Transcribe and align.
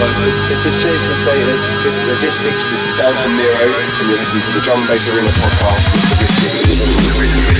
This 0.00 0.64
is 0.64 0.80
Chase 0.80 1.12
and 1.12 1.18
Status, 1.20 1.60
this 1.84 2.00
is 2.00 2.08
Logistics, 2.08 2.56
this 2.72 2.88
is 2.88 2.96
Dan 2.96 3.12
from 3.20 3.36
Nero, 3.36 3.52
and 3.52 4.08
you're 4.08 4.16
listening 4.16 4.40
to 4.48 4.52
the 4.56 4.64
Drum 4.64 4.80
Bass 4.88 5.04
Arena 5.12 5.28
podcast 5.28 5.92
with 5.92 6.16
the 6.16 6.24
Risky. 7.20 7.52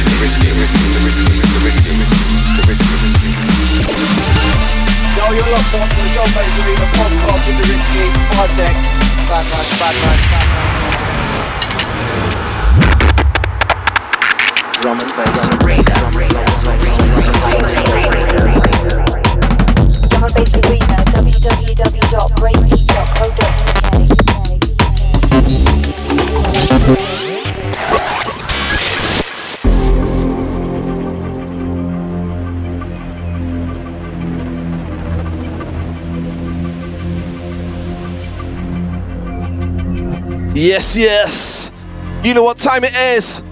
Yo, 5.21 5.37
you're 5.37 5.53
locked 5.53 5.77
on 5.77 5.85
to 5.85 6.00
the 6.00 6.17
Drum 6.17 6.32
Bass 6.32 6.49
Arena 6.64 6.89
podcast 6.96 7.45
with 7.45 7.61
the 7.61 7.68
Risky. 7.68 8.09
Five 8.32 8.49
deck. 8.57 8.72
Bad 9.29 9.45
bad 9.77 9.93
man, 10.00 10.17
bad 10.32 10.49
man. 10.49 10.81
Drum 14.81 14.96
and 14.96 15.13
Bass 15.13 15.45
Arena. 15.61 15.93
Drum 15.93 16.17
and 16.17 16.32
Bass 16.32 16.64
Arena. 16.64 16.89
Yes, 40.55 40.94
yes. 40.94 41.70
You 42.22 42.34
know 42.34 42.42
what 42.42 42.58
time 42.58 42.84
it 42.84 42.94
is. 42.94 43.42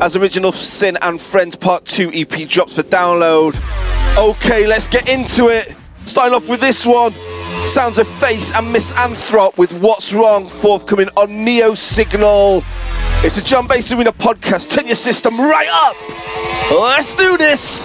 as 0.00 0.16
Original 0.16 0.52
Sin 0.52 0.96
and 1.02 1.20
Friends 1.20 1.54
Part 1.54 1.84
2 1.84 2.12
EP 2.14 2.48
drops 2.48 2.76
for 2.76 2.82
download. 2.82 3.54
Okay, 4.16 4.66
let's 4.66 4.86
get 4.86 5.06
into 5.06 5.48
it. 5.48 5.74
Starting 6.06 6.34
off 6.34 6.48
with 6.48 6.62
this 6.62 6.86
one. 6.86 7.12
Sounds 7.66 7.98
of 7.98 8.06
Phace 8.06 8.52
and 8.56 8.74
Misanthrop 8.74 9.56
with 9.58 9.72
What's 9.72 10.12
Wrong, 10.12 10.48
forthcoming 10.48 11.08
on 11.16 11.28
Neosignal. 11.28 12.62
It's 13.24 13.38
a 13.38 13.42
John 13.42 13.66
Bass 13.66 13.90
Arena 13.90 14.12
podcast. 14.12 14.74
Turn 14.74 14.86
your 14.86 14.94
system 14.94 15.40
right 15.40 15.68
up. 15.70 15.96
Let's 16.70 17.14
do. 17.14 17.36
This 17.36 17.84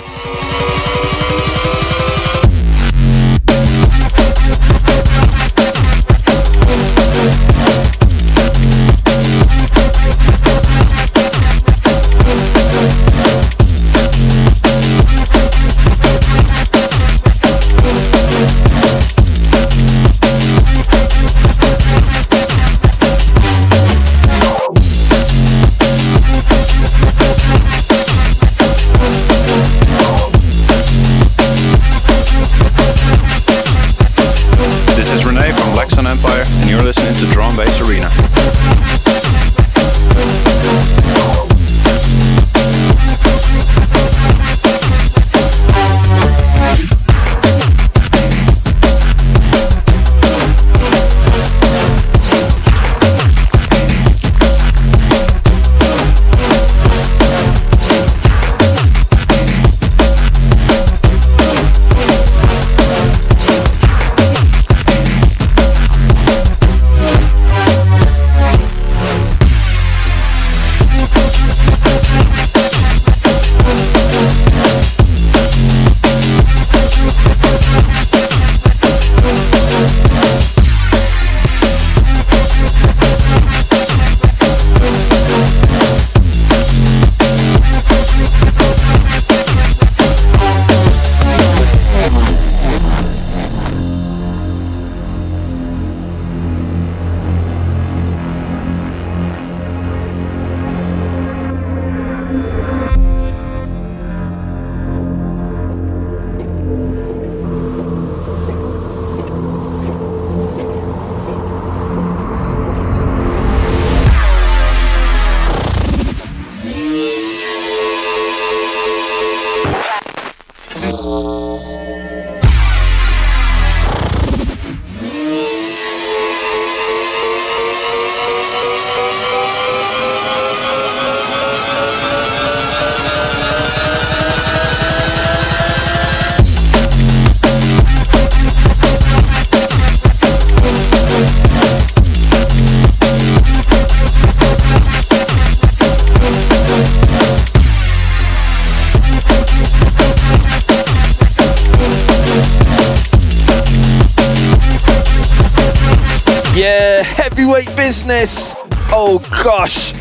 business. 158.09 158.55
Oh 158.91 159.19
gosh, 159.43 159.93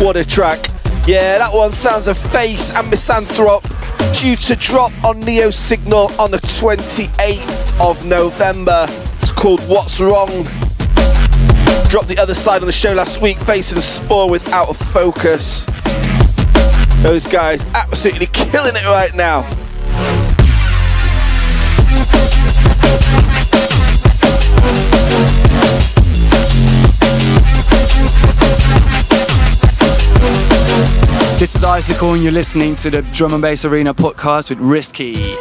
what 0.00 0.16
a 0.16 0.24
track. 0.24 0.70
Yeah, 1.06 1.36
that 1.36 1.50
one 1.52 1.72
sounds 1.72 2.08
of 2.08 2.16
Phace 2.16 2.74
and 2.74 2.90
Misanthrop 2.90 3.62
due 4.18 4.34
to 4.36 4.56
drop 4.56 4.92
on 5.04 5.20
Neosignal 5.20 6.18
on 6.18 6.30
the 6.30 6.38
28th 6.38 7.80
of 7.80 8.06
November. 8.06 8.86
It's 9.20 9.30
called 9.30 9.60
What's 9.68 10.00
Wrong. 10.00 10.44
Dropped 11.88 12.08
the 12.08 12.16
other 12.18 12.34
side 12.34 12.62
on 12.62 12.66
the 12.66 12.72
show 12.72 12.94
last 12.94 13.20
week, 13.20 13.38
facing 13.38 13.80
Spor 13.82 14.30
with 14.30 14.48
Out 14.48 14.70
of 14.70 14.78
Focus. 14.78 15.66
Those 17.02 17.26
guys 17.26 17.62
absolutely 17.74 18.26
killing 18.26 18.74
it 18.74 18.84
right 18.84 19.14
now. 19.14 19.42
This 31.44 31.56
is 31.56 31.62
Icicle, 31.62 32.14
and 32.14 32.22
you're 32.22 32.32
listening 32.32 32.74
to 32.76 32.88
the 32.88 33.02
Drum 33.12 33.34
and 33.34 33.42
Bass 33.42 33.66
Arena 33.66 33.92
podcast 33.92 34.48
with 34.48 34.58
Risky. 34.60 35.34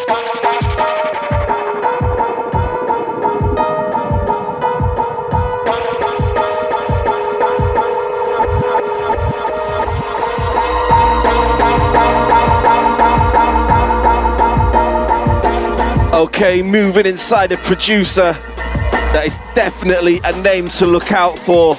Okay, 16.13 16.61
moving 16.61 17.05
inside 17.05 17.53
a 17.53 17.57
producer 17.59 18.33
that 18.33 19.23
is 19.25 19.37
definitely 19.55 20.19
a 20.25 20.33
name 20.41 20.67
to 20.67 20.85
look 20.85 21.13
out 21.13 21.39
for 21.39 21.77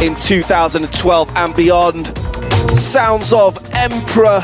in 0.00 0.14
2012 0.14 1.36
and 1.36 1.56
beyond. 1.56 2.33
Sounds 2.74 3.32
of 3.32 3.56
Emperor, 3.74 4.40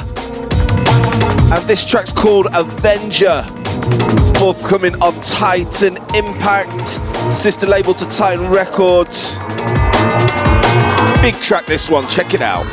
and 1.53 1.65
this 1.65 1.85
track's 1.85 2.13
called 2.13 2.47
Avenger. 2.53 3.43
Forthcoming 4.39 4.95
on 5.03 5.21
Titan 5.23 5.97
Impact, 6.15 6.89
sister 7.35 7.67
label 7.67 7.93
to 7.95 8.07
Titan 8.07 8.49
Records. 8.49 9.37
Big 11.21 11.35
track, 11.37 11.67
this 11.67 11.91
one, 11.91 12.07
check 12.07 12.33
it 12.33 12.41
out. 12.41 12.67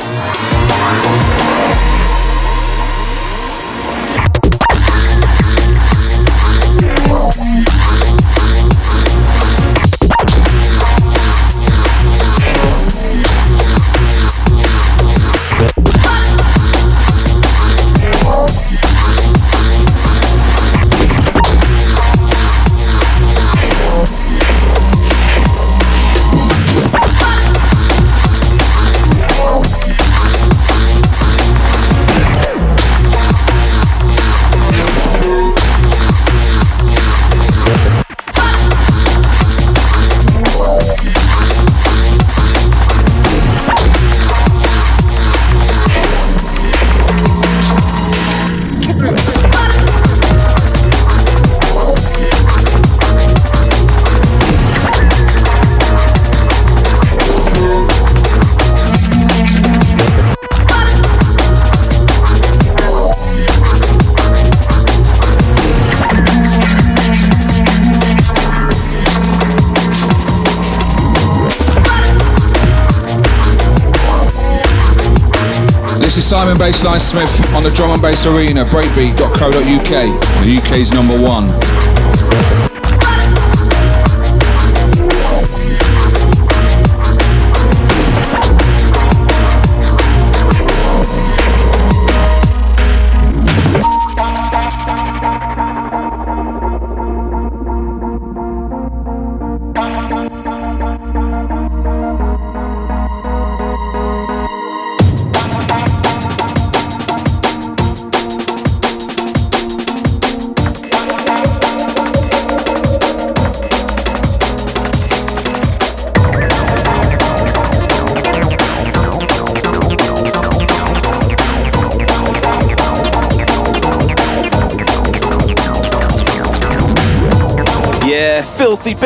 Simon 76.27 76.57
Bassline 76.57 76.99
Smith 76.99 77.55
on 77.55 77.63
the 77.63 77.69
Drum 77.71 77.91
and 77.91 78.01
Bass 78.01 78.25
Arena, 78.25 78.65
breakbeat.co.uk, 78.65 80.43
the 80.43 80.61
UK's 80.61 80.91
number 80.91 81.17
one. 81.17 81.47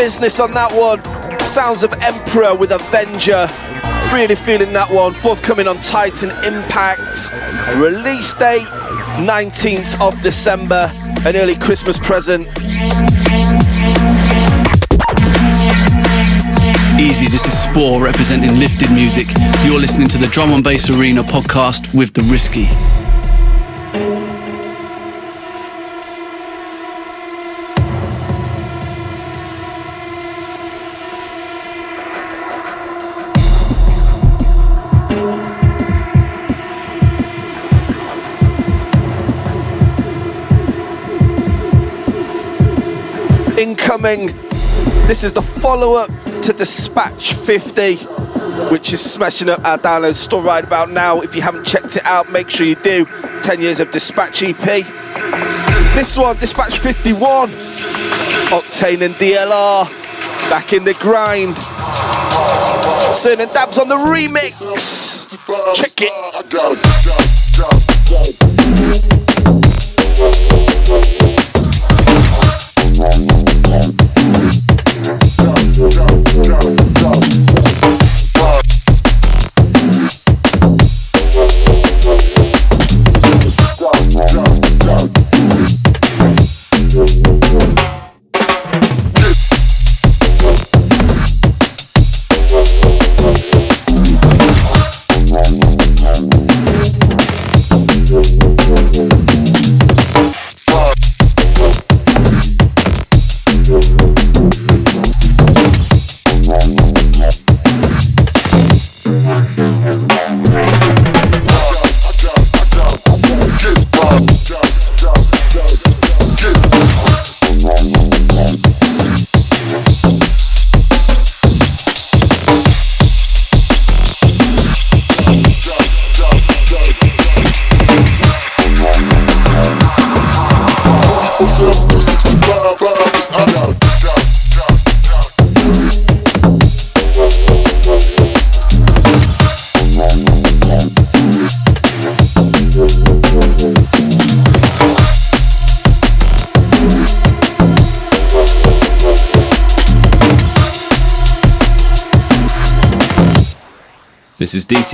Business 0.02 0.40
on 0.40 0.52
that 0.54 0.72
one. 0.74 1.00
Sounds 1.42 1.84
of 1.84 1.94
Emperor 2.02 2.56
with 2.56 2.72
Avenger. 2.72 3.48
Really 4.12 4.34
feeling 4.34 4.74
that 4.74 4.90
one. 4.90 5.14
Forthcoming 5.14 5.68
on 5.68 5.80
Titan 5.80 6.32
Impact. 6.44 7.30
Release 7.78 8.34
date 8.34 8.66
19th 9.22 10.02
of 10.02 10.20
December. 10.24 10.92
An 11.24 11.36
early 11.36 11.54
Christmas 11.54 12.00
present. 12.00 12.48
Easy, 17.00 17.28
this 17.28 17.46
is 17.46 17.70
Spor 17.70 18.04
representing 18.04 18.58
Lifted 18.58 18.92
Music. 18.92 19.28
You're 19.64 19.80
listening 19.80 20.08
to 20.08 20.18
the 20.18 20.28
Drum 20.32 20.50
and 20.50 20.64
Bass 20.64 20.90
Arena 20.90 21.22
podcast 21.22 21.94
with 21.94 22.12
The 22.14 22.24
Risky. 22.24 22.66
Incoming. 44.04 44.36
This 45.06 45.24
is 45.24 45.34
the 45.34 45.44
follow 45.44 45.94
up 45.94 46.10
to 46.42 46.54
Dispatch 46.54 47.34
50, 47.34 47.98
which 48.72 48.94
is 48.94 49.00
smashing 49.00 49.48
up 49.48 49.64
our 49.64 49.78
download 49.78 50.16
store 50.16 50.42
right 50.42 50.64
about 50.64 50.90
now. 50.90 51.22
If 51.22 51.36
you 51.36 51.42
haven't 51.44 51.66
checked 51.66 51.96
it 51.98 52.06
out, 52.06 52.32
make 52.32 52.50
sure 52.50 52.66
you 52.66 52.74
do. 52.76 53.06
10 53.44 53.62
years 53.62 53.80
of 53.80 53.92
Dispatch 53.92 54.42
EP. 54.42 54.56
This 55.94 56.18
one, 56.18 56.36
Dispatch 56.38 56.80
51. 56.80 57.52
Octane 58.50 59.04
and 59.04 59.14
DLR. 59.16 59.86
Back 60.50 60.74
in 60.74 60.84
the 60.84 60.96
grind. 60.96 61.56
Cern 63.14 63.40
and 63.40 63.52
Dabs 63.52 63.78
on 63.78 63.88
the 63.88 63.98
remix. 63.98 64.58
Check 65.76 66.02
it. 70.58 70.61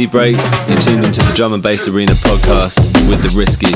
Breaks. 0.06 0.54
You're 0.70 0.78
tuned 0.78 1.04
into 1.04 1.22
the 1.22 1.34
Drum 1.36 1.54
and 1.54 1.64
Bass 1.64 1.88
Arena 1.88 2.12
podcast 2.14 2.78
with 3.10 3.22
the 3.24 3.34
Risky. 3.36 3.74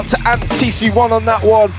Out 0.00 0.08
to 0.08 0.28
Ant 0.28 0.40
TC1 0.42 1.10
on 1.10 1.24
that 1.26 1.42
one. 1.42 1.72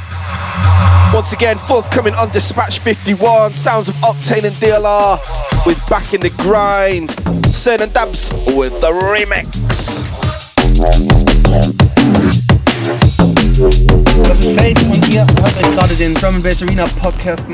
Once 1.14 1.34
again, 1.34 1.58
forthcoming 1.58 2.14
on 2.16 2.30
Dispatch 2.30 2.80
51. 2.80 3.54
Sounds 3.54 3.90
of 3.90 3.96
Octane 3.96 4.44
and 4.44 4.56
DLR 4.58 5.66
with 5.66 5.78
Back 5.90 6.14
in 6.14 6.22
the 6.22 6.30
Grind. 6.30 7.10
Cern 7.50 7.82
and 7.82 7.94
Dabs 7.94 8.32
with 8.56 8.80
the 8.82 8.92
remix. 8.92 10.02
Drum 16.16 16.42
Bass 16.42 16.62
Arena 16.62 16.86
Podcast 16.86 17.48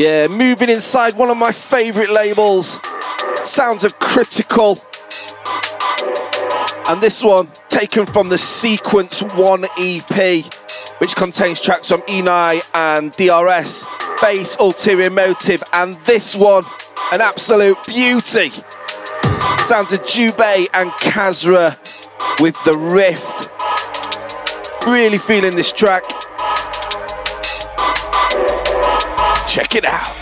Yeah, 0.00 0.28
moving 0.28 0.70
inside 0.70 1.14
one 1.14 1.28
of 1.28 1.36
my 1.36 1.52
favourite 1.52 2.08
labels. 2.08 2.80
Sounds 3.44 3.84
of 3.84 3.98
Critical. 3.98 4.78
And 6.88 7.02
this 7.02 7.22
one 7.22 7.50
taken 7.68 8.06
from 8.06 8.30
the 8.30 8.38
Sequence 8.38 9.22
1 9.22 9.66
EP, 9.78 10.44
which 11.02 11.14
contains 11.16 11.60
tracks 11.60 11.88
from 11.88 12.00
Enei 12.04 12.62
and 12.72 13.12
DRS, 13.12 13.84
Bass, 14.22 14.56
Ulterior 14.58 15.10
Motive, 15.10 15.62
and 15.74 15.92
this 16.06 16.34
one, 16.34 16.64
an 17.12 17.20
absolute 17.20 17.76
beauty. 17.86 18.48
Sounds 19.64 19.92
of 19.92 20.00
Jubei 20.06 20.66
and 20.72 20.90
Kasra 20.92 21.76
with 22.40 22.56
the 22.64 22.74
Rift. 22.74 23.50
Really 24.86 25.18
feeling 25.18 25.54
this 25.54 25.72
track. 25.72 26.04
Check 29.50 29.74
it 29.74 29.84
out. 29.84 30.19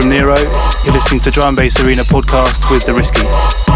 From 0.00 0.10
Nero. 0.10 0.36
You're 0.84 0.94
listening 0.94 1.20
to 1.22 1.30
Drum 1.30 1.56
Bass 1.56 1.80
Arena 1.80 2.02
podcast 2.02 2.70
with 2.70 2.84
The 2.84 2.94
Risky. 2.94 3.67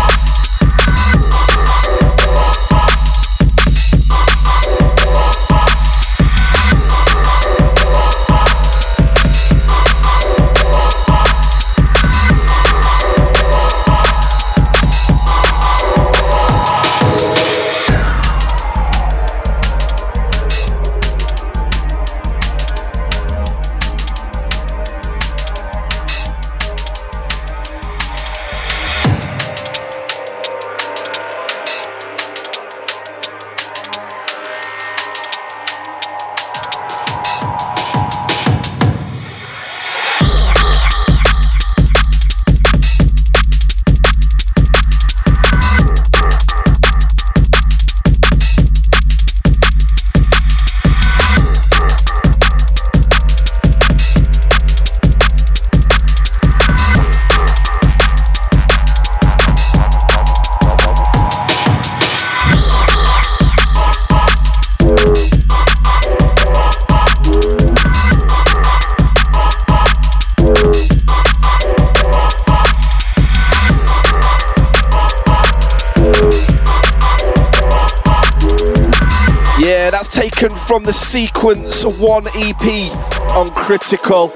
Sequence 81.12 81.84
1 81.84 82.26
EP 82.36 82.90
on 83.36 83.46
Critical. 83.48 84.30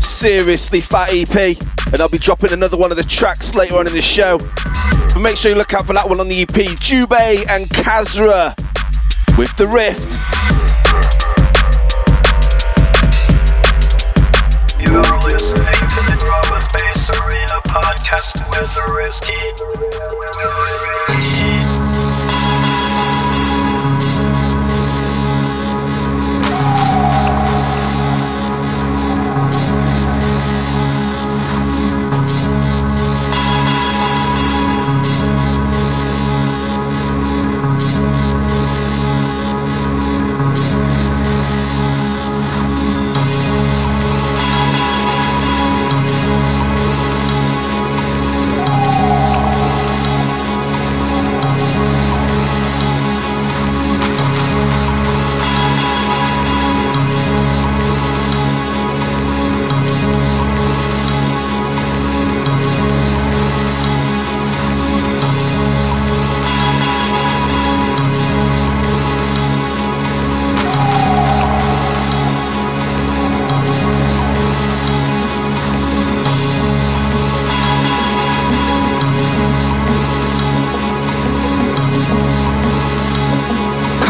Seriously 0.00 0.80
fat 0.80 1.10
EP. 1.12 1.58
And 1.92 2.00
I'll 2.00 2.08
be 2.08 2.16
dropping 2.16 2.54
another 2.54 2.78
one 2.78 2.90
of 2.90 2.96
the 2.96 3.02
tracks 3.02 3.54
later 3.54 3.76
on 3.76 3.86
in 3.86 3.92
the 3.92 4.00
show. 4.00 4.38
But 4.38 5.20
make 5.20 5.36
sure 5.36 5.50
you 5.50 5.58
look 5.58 5.74
out 5.74 5.86
for 5.86 5.92
that 5.92 6.08
one 6.08 6.18
on 6.18 6.28
the 6.28 6.40
EP. 6.40 6.48
Jubei 6.48 7.46
and 7.50 7.68
Kasra 7.68 8.56
with 9.36 9.54
The 9.58 9.66
Rift. 9.66 10.19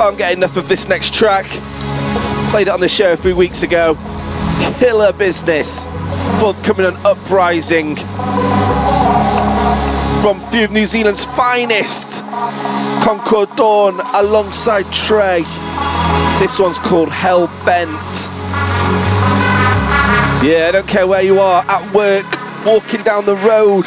Can't 0.00 0.16
get 0.16 0.32
enough 0.32 0.56
of 0.56 0.66
this 0.66 0.88
next 0.88 1.12
track. 1.12 1.44
Played 2.48 2.68
it 2.68 2.70
on 2.70 2.80
the 2.80 2.88
show 2.88 3.12
a 3.12 3.18
few 3.18 3.36
weeks 3.36 3.62
ago. 3.62 3.98
Killer 4.78 5.12
business. 5.12 5.84
Forthcoming 6.40 6.86
on 6.86 6.96
Uprising. 7.04 7.96
From 10.22 10.40
few 10.50 10.64
of 10.64 10.70
New 10.70 10.86
Zealand's 10.86 11.26
finest. 11.26 12.22
Concord 13.04 13.54
Dawn 13.56 14.00
alongside 14.14 14.90
Trei. 14.90 15.42
This 16.38 16.58
one's 16.58 16.78
called 16.78 17.10
Hell 17.10 17.48
Bent. 17.66 17.90
Yeah, 20.42 20.68
I 20.68 20.70
don't 20.72 20.88
care 20.88 21.06
where 21.06 21.20
you 21.20 21.40
are, 21.40 21.62
at 21.68 21.94
work, 21.94 22.24
walking 22.64 23.02
down 23.02 23.26
the 23.26 23.36
road, 23.36 23.84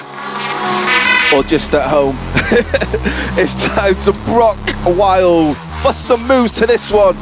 or 1.34 1.41
just 1.41 1.73
at 1.73 1.89
home. 1.89 2.15
it's 3.36 3.56
time 3.65 3.95
to 4.02 4.12
Brock 4.30 4.60
a 4.86 4.93
Wild. 4.93 5.58
Bust 5.84 6.06
some 6.06 6.26
moves 6.26 6.54
to 6.54 6.65
this 6.65 6.89
one. 6.89 7.17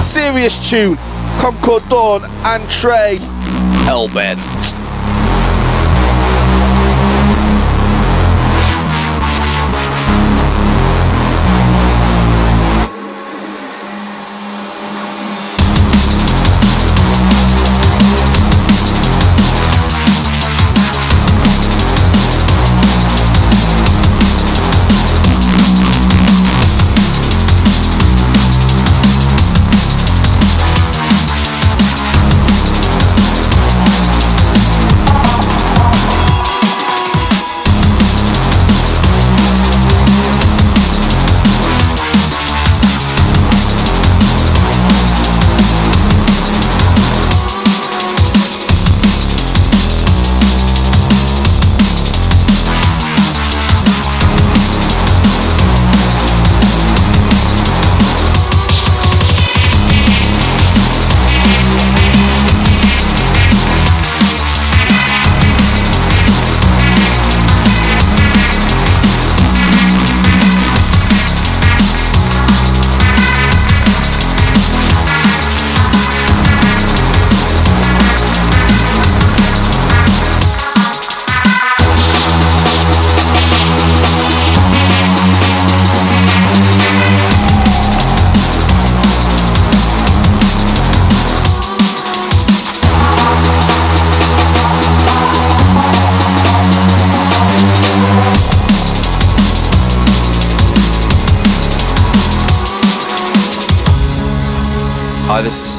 Serious 0.00 0.68
tune. 0.68 0.98
Concord 1.40 1.88
Dawn 1.88 2.24
and 2.44 2.70
Trei. 2.70 3.16
Hellbent. 3.86 4.55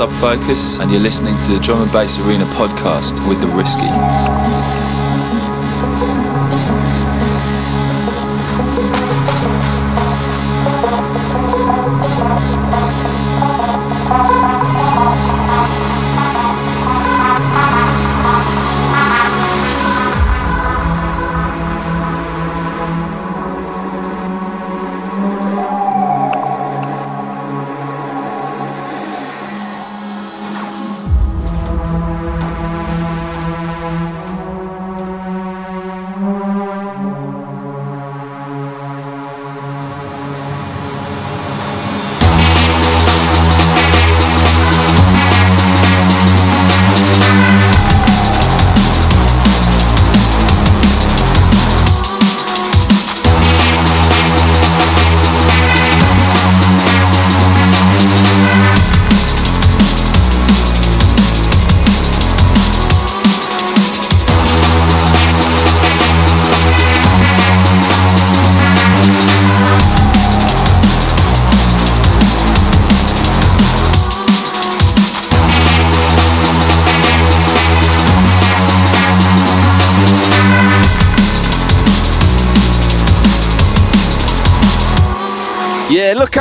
This 0.08 0.80
and 0.80 0.90
you're 0.90 1.02
listening 1.02 1.38
to 1.40 1.52
the 1.52 1.60
Drum 1.60 1.82
and 1.82 1.92
Bass 1.92 2.18
Arena 2.20 2.46
podcast 2.46 3.28
with 3.28 3.42
The 3.42 3.48
Risky. 3.48 4.07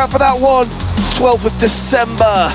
Out 0.06 0.12
for 0.12 0.18
that 0.18 0.38
one. 0.38 0.66
12th 1.18 1.46
of 1.46 1.58
December 1.58 2.54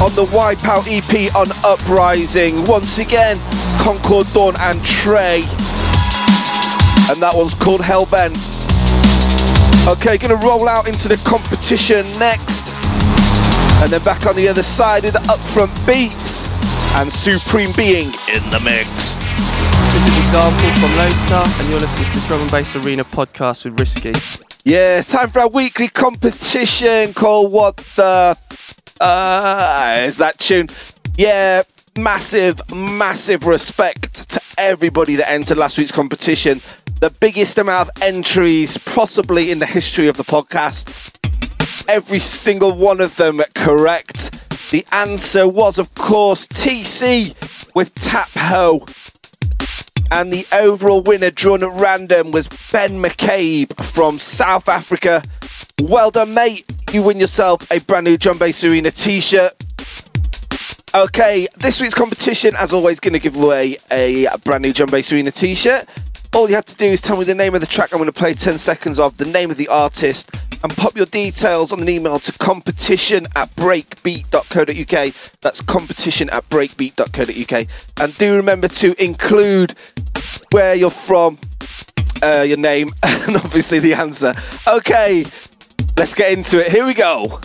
on 0.00 0.08
the 0.16 0.24
Wipeout 0.32 0.88
EP 0.88 1.28
on 1.36 1.52
Uprising. 1.68 2.64
Once 2.64 2.96
again, 2.96 3.36
Concord 3.84 4.26
Dawn 4.32 4.54
and 4.60 4.82
Trei. 4.82 5.44
And 7.12 7.20
that 7.20 7.32
one's 7.34 7.52
called 7.52 7.82
Hellbent. 7.82 8.40
Okay, 9.92 10.16
gonna 10.16 10.40
roll 10.40 10.66
out 10.66 10.88
into 10.88 11.08
the 11.08 11.20
competition 11.28 12.08
next. 12.16 12.72
And 13.84 13.92
then 13.92 14.00
back 14.00 14.24
on 14.24 14.34
the 14.36 14.48
other 14.48 14.62
side 14.62 15.04
with 15.04 15.12
the 15.12 15.24
upfront 15.28 15.74
beats 15.84 16.48
and 16.96 17.12
Supreme 17.12 17.72
Being 17.76 18.16
in 18.32 18.42
the 18.48 18.60
mix. 18.64 19.12
This 19.92 20.08
is 20.08 20.16
Example 20.24 20.70
from 20.80 20.92
Lodestar, 20.96 21.44
and 21.44 21.68
you're 21.68 21.80
listening 21.80 22.08
to 22.12 22.20
the 22.20 22.26
Drum 22.28 22.40
and 22.40 22.50
Bass 22.50 22.76
Arena 22.76 23.04
podcast 23.04 23.66
with 23.66 23.78
Risky. 23.78 24.49
Yeah, 24.64 25.00
time 25.00 25.30
for 25.30 25.40
our 25.40 25.48
weekly 25.48 25.88
competition 25.88 27.14
called 27.14 27.50
What 27.50 27.78
the 27.96 28.36
uh, 29.00 29.96
is 30.00 30.18
that 30.18 30.38
tune? 30.38 30.68
Yeah, 31.16 31.62
massive, 31.98 32.60
massive 32.74 33.46
respect 33.46 34.28
to 34.28 34.40
everybody 34.58 35.16
that 35.16 35.30
entered 35.30 35.56
last 35.56 35.78
week's 35.78 35.92
competition. 35.92 36.60
The 37.00 37.10
biggest 37.20 37.56
amount 37.56 37.88
of 37.88 38.02
entries 38.02 38.76
possibly 38.76 39.50
in 39.50 39.60
the 39.60 39.66
history 39.66 40.08
of 40.08 40.18
the 40.18 40.24
podcast. 40.24 41.16
Every 41.88 42.18
single 42.20 42.72
one 42.72 43.00
of 43.00 43.16
them 43.16 43.40
correct. 43.54 44.70
The 44.70 44.84
answer 44.92 45.48
was, 45.48 45.78
of 45.78 45.94
course, 45.94 46.46
TC 46.46 47.74
with 47.74 47.94
Tap 47.94 48.28
Ho. 48.36 48.84
And 50.12 50.32
the 50.32 50.46
overall 50.52 51.00
winner 51.00 51.30
drawn 51.30 51.62
at 51.62 51.70
random 51.80 52.32
was 52.32 52.48
Ben 52.48 53.00
McCabe 53.00 53.74
from 53.84 54.18
South 54.18 54.68
Africa. 54.68 55.22
Well 55.80 56.10
done, 56.10 56.34
mate. 56.34 56.64
You 56.92 57.02
win 57.02 57.20
yourself 57.20 57.70
a 57.70 57.78
brand 57.80 58.04
new 58.04 58.18
Bass 58.18 58.64
Arena 58.64 58.90
t 58.90 59.20
shirt. 59.20 59.54
Okay, 60.92 61.46
this 61.56 61.80
week's 61.80 61.94
competition, 61.94 62.56
as 62.56 62.72
always, 62.72 62.98
going 62.98 63.12
to 63.12 63.20
give 63.20 63.36
away 63.36 63.76
a 63.92 64.26
brand 64.44 64.62
new 64.62 64.72
Bass 64.86 65.12
Arena 65.12 65.30
t 65.30 65.54
shirt. 65.54 65.88
All 66.34 66.48
you 66.48 66.54
have 66.54 66.64
to 66.66 66.76
do 66.76 66.84
is 66.84 67.00
tell 67.00 67.16
me 67.16 67.24
the 67.24 67.34
name 67.34 67.54
of 67.56 67.60
the 67.60 67.66
track 67.66 67.92
I'm 67.92 67.98
going 67.98 68.06
to 68.06 68.12
play 68.12 68.34
10 68.34 68.56
seconds 68.58 69.00
of, 69.00 69.16
the 69.16 69.24
name 69.24 69.50
of 69.50 69.56
the 69.56 69.66
artist, 69.66 70.30
and 70.62 70.72
pop 70.76 70.96
your 70.96 71.06
details 71.06 71.72
on 71.72 71.80
an 71.80 71.88
email 71.88 72.20
to 72.20 72.32
competition 72.32 73.26
at 73.34 73.48
breakbeat.co.uk. 73.56 75.14
That's 75.40 75.60
competition 75.60 76.30
at 76.30 76.48
breakbeat.co.uk. 76.48 77.66
And 78.00 78.18
do 78.18 78.36
remember 78.36 78.68
to 78.68 79.02
include 79.02 79.74
where 80.52 80.76
you're 80.76 80.90
from, 80.90 81.38
uh, 82.22 82.42
your 82.42 82.58
name, 82.58 82.90
and 83.02 83.36
obviously 83.36 83.80
the 83.80 83.94
answer. 83.94 84.32
Okay, 84.68 85.24
let's 85.96 86.14
get 86.14 86.32
into 86.32 86.64
it. 86.64 86.70
Here 86.70 86.86
we 86.86 86.94
go. 86.94 87.40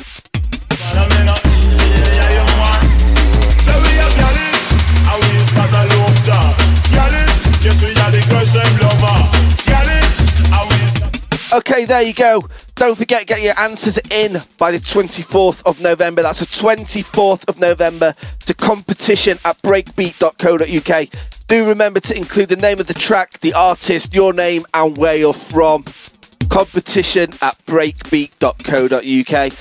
Okay, 11.58 11.86
there 11.86 12.04
you 12.04 12.14
go. 12.14 12.48
Don't 12.76 12.96
forget, 12.96 13.26
get 13.26 13.42
your 13.42 13.58
answers 13.58 13.98
in 14.12 14.40
by 14.60 14.72
the 14.72 14.78
24th 14.78 15.64
of 15.66 15.82
November. 15.82 16.22
That's 16.22 16.42
the 16.42 16.46
24th 16.46 17.48
of 17.48 17.60
November 17.60 18.14
to 18.46 18.54
competition 18.54 19.40
at 19.46 19.60
breakbeat.co.uk. 19.64 21.08
Do 21.48 21.68
remember 21.68 22.00
to 22.02 22.16
include 22.16 22.50
the 22.50 22.56
name 22.56 22.80
of 22.80 22.86
the 22.86 22.94
track, 22.94 23.40
the 23.40 23.54
artist, 23.54 24.14
your 24.14 24.32
name, 24.32 24.66
and 24.76 24.96
where 24.98 25.16
you're 25.16 25.34
from. 25.34 25.86
Competition 26.50 27.32
at 27.42 27.58
breakbeat.co.uk. 27.66 29.54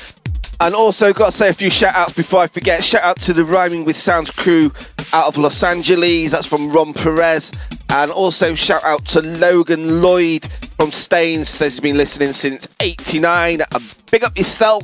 And 0.61 0.75
also, 0.75 1.13
got 1.13 1.27
to 1.27 1.33
say 1.33 1.49
a 1.49 1.55
few 1.55 1.71
shout 1.71 1.95
outs 1.95 2.13
before 2.13 2.41
I 2.41 2.47
forget. 2.49 2.85
Shout 2.85 3.03
out 3.03 3.19
to 3.21 3.33
the 3.33 3.45
Rhyming 3.45 3.85
with 3.85 3.97
Sounds 3.97 4.31
crew 4.31 4.71
out 5.13 5.27
of 5.27 5.37
Los 5.37 5.63
Angeles. 5.63 6.33
That's 6.33 6.47
from 6.47 6.71
Ron 6.71 6.93
Perez. 6.93 7.53
And 7.95 8.11
also, 8.11 8.57
shout 8.57 8.83
out 8.83 9.05
to 9.07 9.23
Logan 9.23 10.03
Lloyd 10.03 10.45
from 10.77 10.91
Staines. 10.91 11.49
Says 11.49 11.75
he's 11.75 11.81
been 11.81 11.97
listening 11.97 12.33
since 12.33 12.67
89. 12.81 13.61
And 13.73 13.97
big 14.11 14.25
up 14.25 14.37
yourself. 14.37 14.83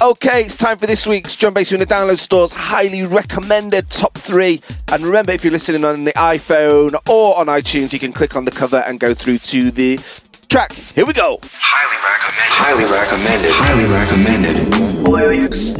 Okay, 0.00 0.40
it's 0.40 0.56
time 0.56 0.78
for 0.78 0.86
this 0.86 1.06
week's 1.06 1.36
Drum 1.36 1.52
Bass 1.52 1.70
in 1.72 1.80
the 1.80 1.86
download 1.86 2.16
stores. 2.16 2.54
Highly 2.54 3.02
recommended 3.02 3.90
top 3.90 4.14
three. 4.14 4.62
And 4.88 5.04
remember, 5.04 5.32
if 5.32 5.44
you're 5.44 5.52
listening 5.52 5.84
on 5.84 6.04
the 6.04 6.12
iPhone 6.12 6.94
or 7.06 7.38
on 7.38 7.46
iTunes, 7.48 7.92
you 7.92 7.98
can 7.98 8.14
click 8.14 8.34
on 8.34 8.46
the 8.46 8.50
cover 8.50 8.82
and 8.86 8.98
go 8.98 9.12
through 9.12 9.38
to 9.38 9.70
the 9.70 10.00
track. 10.48 10.72
Here 10.72 11.04
we 11.04 11.12
go. 11.12 11.38
Highly 11.52 12.86
recommended. 12.88 13.52
Highly 13.52 13.84
recommended. 13.84 14.60
Highly 14.64 14.64
recommended. 14.64 15.08
Lyrics. 15.10 15.76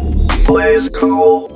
Plays 0.46 0.88
cool. 0.90 1.50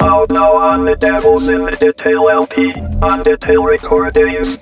Out 0.00 0.30
now 0.30 0.52
on 0.52 0.84
the 0.84 0.94
Devils 0.94 1.48
in 1.48 1.64
the 1.64 1.72
Detail 1.72 2.28
LP. 2.28 2.72
On 3.02 3.20
Detail 3.24 3.64
Recordings. 3.64 4.60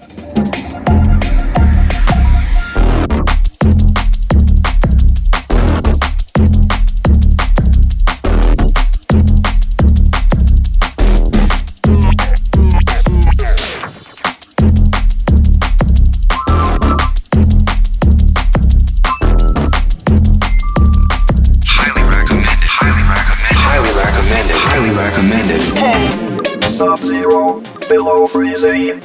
Below. 28.65 28.99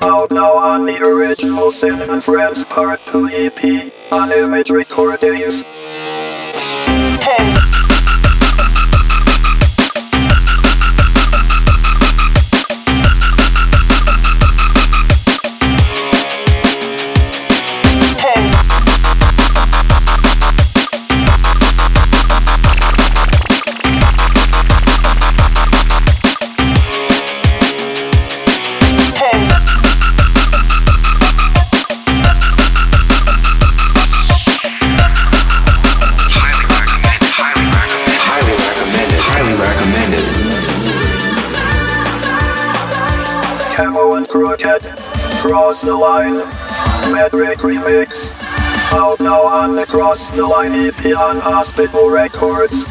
Out 0.00 0.32
now 0.32 0.56
on 0.56 0.86
the 0.86 0.98
original 1.04 1.70
Sin 1.70 2.00
and 2.00 2.24
Friends 2.24 2.64
Part 2.64 3.04
2 3.04 3.28
EP. 3.28 3.92
On 4.10 4.32
Image 4.32 4.70
Recordings. 4.70 5.66
Cross 45.72 45.84
the 45.84 45.96
Line. 45.96 46.34
Metrik 47.14 47.56
Remix. 47.64 48.36
Out 48.92 49.18
now 49.20 49.40
on 49.40 49.74
the 49.74 49.86
Cross 49.86 50.32
the 50.32 50.46
Line 50.46 50.72
EP 50.72 51.16
on 51.16 51.40
Hospital 51.40 52.10
Records. 52.10 52.84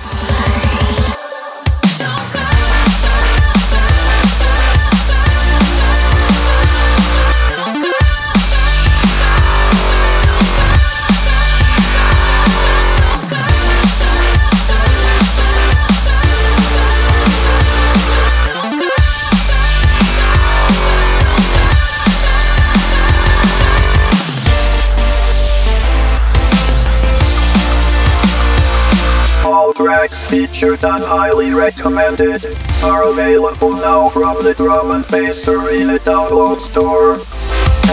Featured 30.31 30.83
and 30.85 31.03
highly 31.03 31.51
recommended 31.51 32.45
are 32.85 33.03
available 33.09 33.73
now 33.73 34.07
from 34.07 34.41
the 34.45 34.53
Drum 34.53 34.91
and 34.91 35.05
Bass 35.09 35.45
Arena 35.49 35.99
download 35.99 36.61
store 36.61 37.15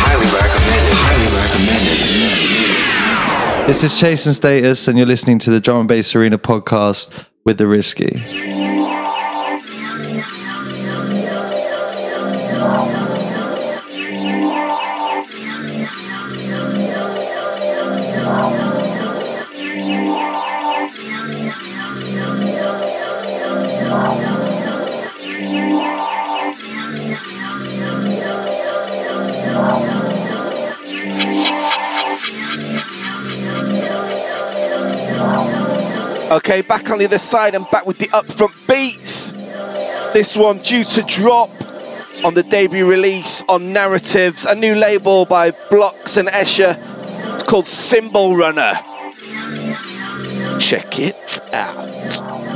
Highly 0.00 0.28
recommended. 0.32 0.96
Highly 0.96 1.28
recommended. 1.36 2.08
This 3.68 3.84
is 3.84 4.00
Chase 4.00 4.24
and 4.24 4.34
Status, 4.34 4.88
and 4.88 4.96
you're 4.96 5.06
listening 5.06 5.38
to 5.40 5.50
the 5.50 5.60
Drum 5.60 5.80
and 5.80 5.88
Bass 5.88 6.16
Arena 6.16 6.38
podcast 6.38 7.26
with 7.44 7.58
the 7.58 7.66
Risky. 7.66 8.12
Okay, 36.48 36.62
back 36.62 36.88
on 36.88 36.98
the 36.98 37.04
other 37.04 37.18
side 37.18 37.54
and 37.54 37.68
back 37.70 37.84
with 37.84 37.98
the 37.98 38.06
upfront 38.06 38.54
beats. 38.66 39.32
This 40.14 40.34
one 40.34 40.60
due 40.60 40.82
to 40.82 41.02
drop 41.02 41.50
on 42.24 42.32
the 42.32 42.42
debut 42.42 42.88
release 42.88 43.42
on 43.50 43.74
Narratives, 43.74 44.46
a 44.46 44.54
new 44.54 44.74
label 44.74 45.26
by 45.26 45.50
Blocks 45.68 46.16
and 46.16 46.26
Escher. 46.28 46.78
It's 47.34 47.42
called 47.42 47.66
Cymbal 47.66 48.34
Runner. 48.34 48.80
Check 50.58 50.98
it 50.98 51.38
out. 51.52 52.47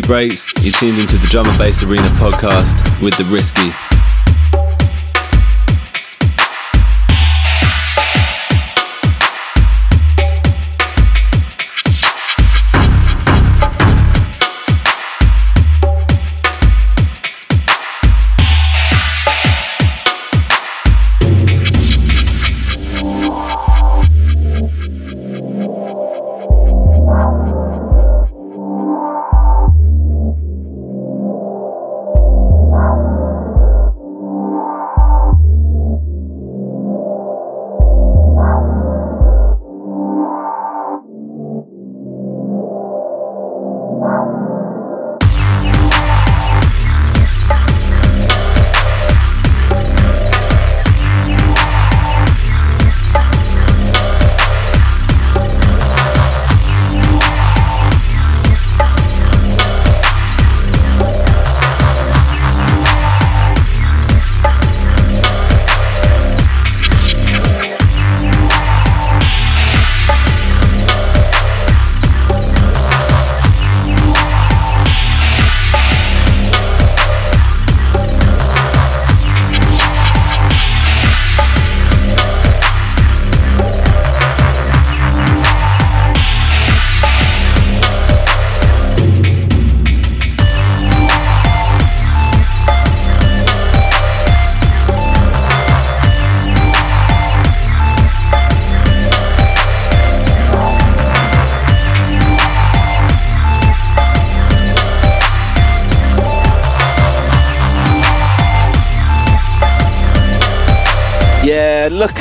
Breaks. 0.00 0.54
You're 0.62 0.72
tuned 0.72 0.98
into 0.98 1.18
the 1.18 1.26
Drum 1.26 1.46
and 1.46 1.58
Bass 1.58 1.82
Arena 1.82 2.08
podcast 2.10 3.02
with 3.02 3.14
the 3.18 3.24
Risky. 3.24 3.91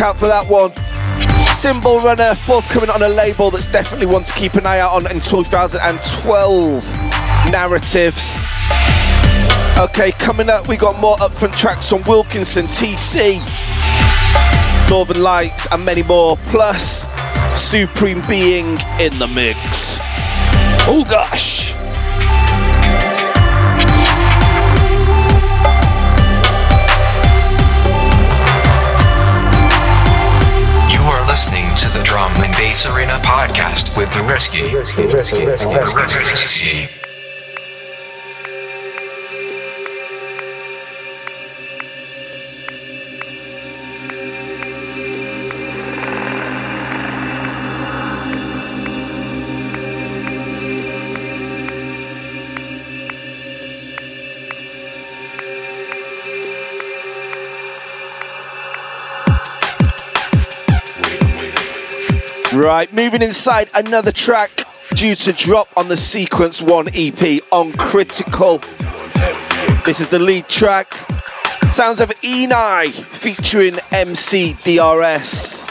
Out 0.02 0.18
for 0.18 0.26
that 0.26 0.48
one. 0.50 0.72
Cymbal 1.54 2.00
Runner, 2.00 2.34
forthcoming 2.34 2.90
on 2.90 3.04
a 3.04 3.08
label 3.08 3.52
that's 3.52 3.68
definitely 3.68 4.08
one 4.08 4.24
to 4.24 4.34
keep 4.34 4.56
an 4.56 4.66
eye 4.66 4.80
out 4.80 4.94
on 4.94 5.06
in 5.12 5.20
2012. 5.22 6.84
Narratives. 7.52 8.34
Okay, 9.78 10.12
coming 10.14 10.50
up, 10.50 10.68
we 10.68 10.76
got 10.76 11.00
more 11.00 11.18
upfront 11.18 11.56
tracks 11.56 11.88
from 11.88 12.02
Wilkinson, 12.04 12.66
TC, 12.66 13.40
Northern 14.90 15.22
Lights, 15.22 15.68
and 15.72 15.86
many 15.86 16.02
more. 16.02 16.36
Plus, 16.48 17.06
Supreme 17.56 18.24
Being 18.28 18.80
in 19.00 19.16
the 19.20 19.32
mix. 19.36 20.00
Oh 20.88 21.06
gosh. 21.08 21.81
Bass 32.72 32.86
Arena 32.86 33.20
podcast 33.22 33.98
with 33.98 34.10
the 34.14 34.24
Risky. 34.24 34.74
Risky, 34.74 35.06
risky, 35.06 37.01
Right, 62.72 62.94
moving 62.94 63.22
inside 63.22 63.70
another 63.74 64.14
track 64.14 64.50
due 64.96 65.14
to 65.14 65.34
drop 65.34 65.68
on 65.76 65.90
the 65.90 65.98
Sequence 65.98 66.62
1 66.62 66.92
EP 66.94 67.42
on 67.52 67.74
Critical. 67.74 68.60
This 69.86 70.00
is 70.00 70.10
the 70.10 70.20
lead 70.20 70.48
track. 70.48 70.94
Sounds 71.70 72.00
of 72.00 72.12
Enei 72.22 72.90
featuring 72.94 73.76
MC 73.92 74.54
DRS. 74.64 75.66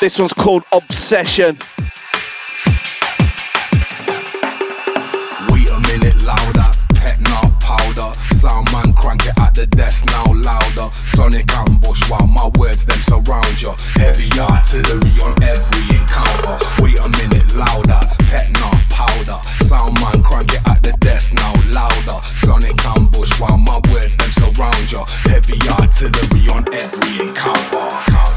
This 0.00 0.18
one's 0.18 0.32
called 0.32 0.64
Obsession. 0.72 1.56
Wait 5.50 5.68
a 5.70 5.80
minute 5.86 6.20
louder, 6.24 6.68
pet 6.96 7.20
not 7.20 7.60
powder. 7.60 8.12
Sound 8.34 8.72
man 8.72 8.92
crank 9.04 9.26
it 9.26 9.38
at 9.38 9.54
the 9.54 9.66
desk 9.66 10.06
now 10.06 10.24
louder. 10.32 10.88
Sonic 11.04 11.52
ambush 11.52 12.08
while 12.08 12.26
my 12.26 12.48
words 12.56 12.86
them 12.86 12.98
surround 13.00 13.60
you. 13.60 13.72
Heavy 14.00 14.32
artillery 14.40 15.12
on 15.20 15.36
every 15.42 15.84
encounter. 15.92 16.56
Wait 16.80 16.98
a 16.98 17.08
minute 17.20 17.54
louder, 17.54 18.00
pet 18.32 18.48
not 18.60 18.80
powder. 18.88 19.38
Sound 19.60 20.00
man 20.00 20.22
crank 20.22 20.54
it 20.54 20.62
at 20.66 20.82
the 20.82 20.92
desk 21.04 21.34
now 21.34 21.52
louder. 21.68 22.18
Sonic 22.32 22.82
ambush 22.96 23.38
while 23.38 23.58
my 23.58 23.78
words 23.92 24.16
them 24.16 24.32
surround 24.32 24.90
you. 24.90 25.04
Heavy 25.28 25.60
artillery 25.68 26.48
on 26.48 26.64
every 26.72 27.28
encounter. 27.28 28.33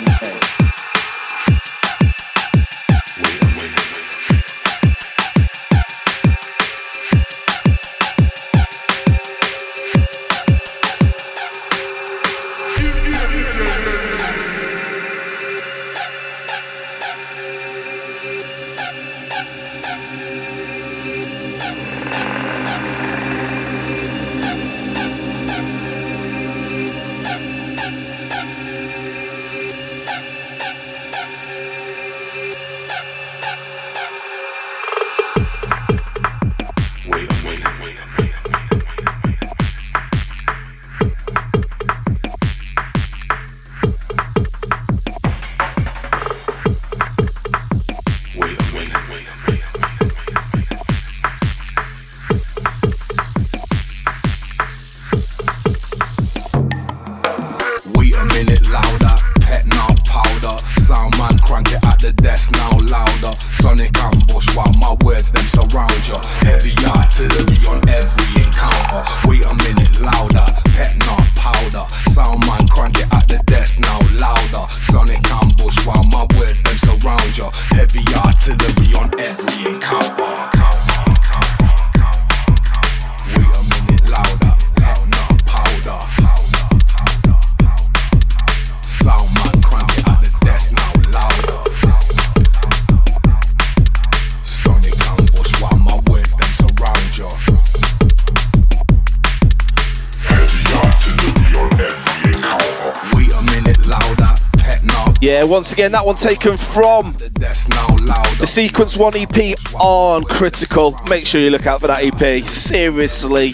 again, 105.78 105.92
that 105.92 106.04
one 106.04 106.16
taken 106.16 106.58
from 106.58 107.14
The 107.14 108.48
Sequence 108.48 108.98
1 108.98 109.14
EP 109.16 109.56
on 109.80 110.24
Critical. 110.24 111.00
Make 111.08 111.28
sure 111.28 111.40
you 111.40 111.52
look 111.52 111.68
out 111.68 111.82
for 111.82 111.88
that 111.88 112.04
EP. 112.04 112.44
Seriously, 112.44 113.54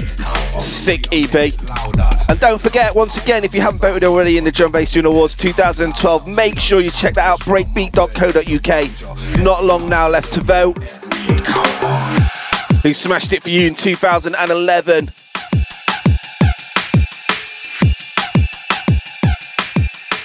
sick 0.57 1.09
EP. 1.11 1.51
And 2.29 2.39
don't 2.39 2.61
forget, 2.61 2.95
once 2.95 3.21
again, 3.21 3.43
if 3.43 3.53
you 3.53 3.59
haven't 3.59 3.81
voted 3.81 4.05
already 4.05 4.37
in 4.37 4.45
the 4.45 4.53
Drum 4.53 4.71
Bass 4.71 4.93
Tune 4.93 5.05
Awards 5.05 5.35
2012, 5.35 6.25
make 6.25 6.57
sure 6.59 6.79
you 6.79 6.91
check 6.91 7.15
that 7.15 7.27
out. 7.27 7.41
Breakbeat.co.uk. 7.41 9.43
Not 9.43 9.65
long 9.65 9.89
now 9.89 10.07
left 10.07 10.31
to 10.33 10.39
vote. 10.39 10.81
Who 12.83 12.93
smashed 12.93 13.33
it 13.33 13.43
for 13.43 13.49
you 13.49 13.67
in 13.67 13.75
2011? 13.75 15.11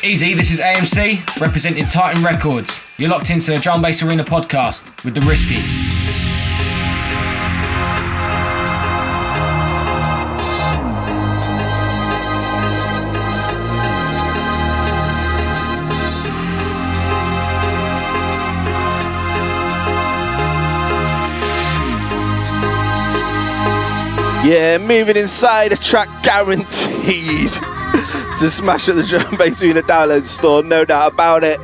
Easy, 0.05 0.32
this 0.32 0.53
is 0.53 0.61
AMC 0.61 1.40
representing 1.40 1.84
Titan 1.86 2.22
Records. 2.22 2.88
You're 2.99 3.11
locked 3.11 3.30
into 3.30 3.51
the 3.51 3.59
Drum 3.59 3.82
Bass 3.82 4.01
Arena 4.01 4.22
podcast 4.22 5.05
with 5.05 5.14
the 5.14 5.20
Risky. 5.22 5.57
Yeah, 24.49 24.78
moving 24.78 25.16
inside 25.16 25.72
a 25.72 25.76
track 25.76 26.09
guaranteed 26.22 27.51
to 28.39 28.51
smash 28.51 28.89
at 28.89 28.95
the 28.95 29.03
Drum 29.03 29.36
Bass 29.39 29.62
Arena 29.64 29.82
download 29.82 30.22
store, 30.22 30.62
no 30.62 30.84
doubt 30.84 31.12
about 31.12 31.43
it. 31.43 31.59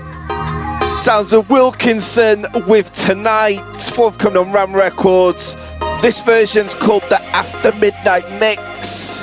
Sounds 1.01 1.33
of 1.33 1.49
Wilkinson 1.49 2.47
with 2.67 2.93
Tonight, 2.93 3.61
forthcoming 3.93 4.39
on 4.39 4.51
Ram 4.51 4.75
Records. 4.75 5.55
This 6.03 6.21
version's 6.23 6.75
called 6.75 7.03
the 7.05 7.23
After 7.27 7.71
Midnight 7.77 8.29
Mix. 8.41 9.23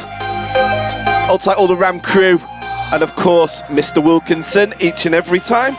Hold 1.28 1.42
tight 1.42 1.58
all 1.58 1.68
the 1.68 1.76
Ram 1.76 2.00
crew, 2.00 2.40
and 2.94 3.04
of 3.04 3.14
course, 3.18 3.64
Mr. 3.64 4.02
Wilkinson 4.02 4.74
each 4.80 5.06
and 5.06 5.14
every 5.14 5.40
time. 5.40 5.76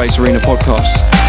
Bass 0.00 0.18
Arena 0.18 0.40
podcast. 0.40 1.19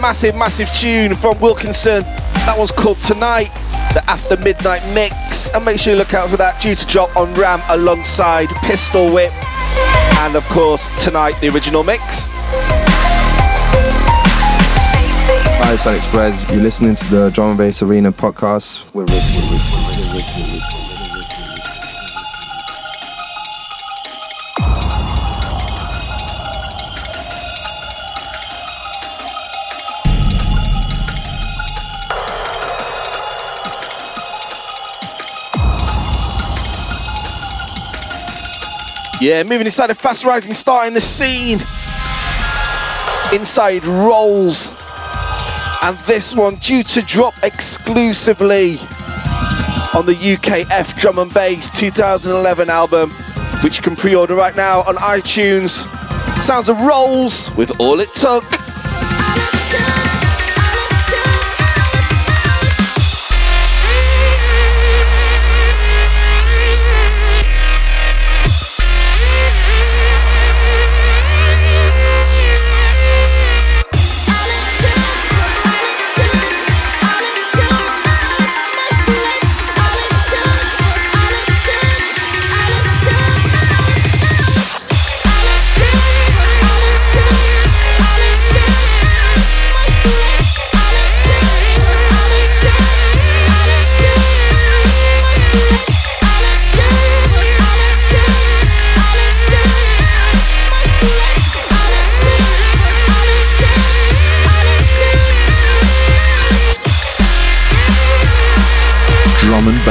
Massive, 0.00 0.34
massive 0.34 0.68
tune 0.72 1.14
from 1.14 1.38
Wilkinson. 1.40 2.02
That 2.44 2.54
one's 2.56 2.72
called 2.72 2.98
Tonight, 2.98 3.50
the 3.94 4.02
After 4.08 4.36
Midnight 4.36 4.82
Mix. 4.94 5.48
And 5.50 5.64
make 5.64 5.78
sure 5.78 5.92
you 5.92 5.98
look 5.98 6.14
out 6.14 6.28
for 6.30 6.36
that 6.36 6.60
due 6.60 6.74
to 6.74 6.86
drop 6.86 7.16
on 7.16 7.32
Ram 7.34 7.62
alongside 7.70 8.48
Pistol 8.64 9.12
Whip. 9.12 9.32
And 10.20 10.36
of 10.36 10.44
course, 10.48 10.90
tonight, 11.02 11.40
the 11.40 11.48
original 11.48 11.84
mix. 11.84 12.28
Hi, 15.64 15.90
Alex 15.90 16.06
Perez. 16.06 16.50
You're 16.50 16.62
listening 16.62 16.94
to 16.94 17.10
the 17.10 17.30
Drum 17.30 17.50
and 17.50 17.58
Bass 17.58 17.82
Arena 17.82 18.12
podcast 18.12 18.92
with 18.94 19.08
Risk. 19.10 19.41
Yeah, 39.22 39.44
moving 39.44 39.66
inside 39.66 39.88
a 39.88 39.94
fast 39.94 40.24
rising 40.24 40.52
star 40.52 40.84
in 40.84 40.94
the 40.94 41.00
scene. 41.00 41.60
Inside 43.32 43.82
Rollz. 43.82 44.76
And 45.84 45.96
this 46.06 46.34
one 46.34 46.56
due 46.56 46.82
to 46.82 47.02
drop 47.02 47.34
exclusively 47.44 48.78
on 49.94 50.06
the 50.06 50.16
UKF 50.20 50.98
Drum 50.98 51.20
and 51.20 51.32
Bass 51.32 51.70
2011 51.70 52.68
album, 52.68 53.10
which 53.62 53.76
you 53.76 53.84
can 53.84 53.94
pre 53.94 54.16
order 54.16 54.34
right 54.34 54.56
now 54.56 54.80
on 54.80 54.96
iTunes. 54.96 55.86
Sounds 56.42 56.68
of 56.68 56.78
Rollz 56.78 57.56
with 57.56 57.78
All 57.78 58.00
It 58.00 58.12
Took. 58.14 58.61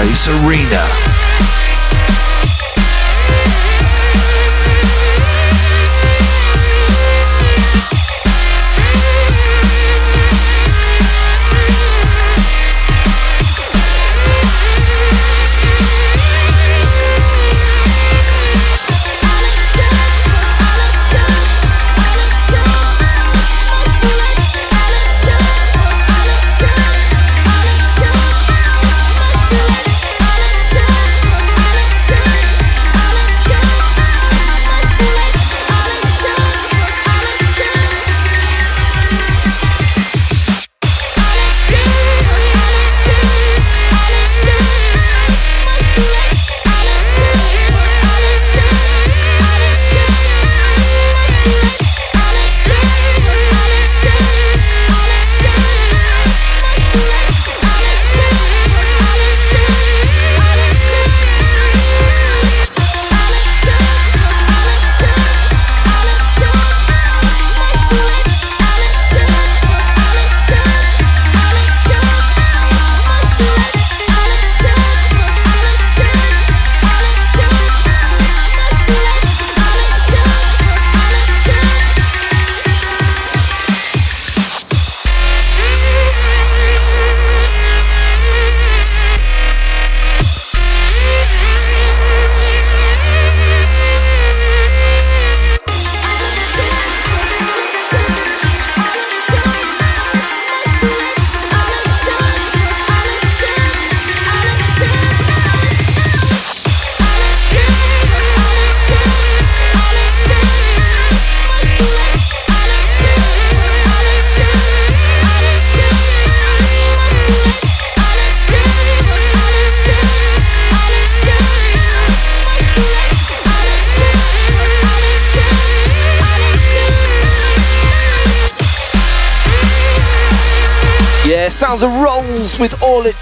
Bass 0.02 0.28
Arena. 0.28 1.21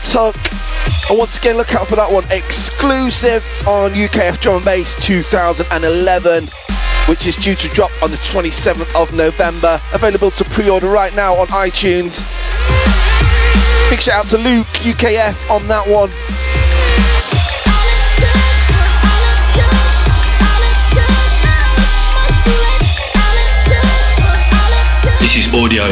Took. 0.09 0.35
And 1.09 1.19
once 1.19 1.37
again, 1.37 1.55
look 1.55 1.75
out 1.75 1.87
for 1.87 1.95
that 1.95 2.11
one 2.11 2.23
exclusive 2.31 3.45
on 3.67 3.91
UKF 3.91 4.41
Drum 4.41 4.55
and 4.55 4.65
Bass 4.65 4.95
2011, 5.05 6.45
which 7.07 7.27
is 7.27 7.35
due 7.35 7.53
to 7.53 7.67
drop 7.69 7.91
on 8.01 8.09
the 8.09 8.17
27th 8.17 8.89
of 8.99 9.13
November. 9.15 9.79
Available 9.93 10.31
to 10.31 10.43
pre 10.45 10.67
order 10.67 10.87
right 10.87 11.15
now 11.15 11.35
on 11.35 11.47
iTunes. 11.49 12.25
Big 13.91 14.01
shout 14.01 14.25
out 14.25 14.27
to 14.29 14.37
Luke, 14.37 14.67
UKF, 14.81 15.49
on 15.51 15.67
that 15.67 15.85
one. 15.87 16.09
This 25.21 25.35
is 25.35 25.53
Audio, 25.53 25.83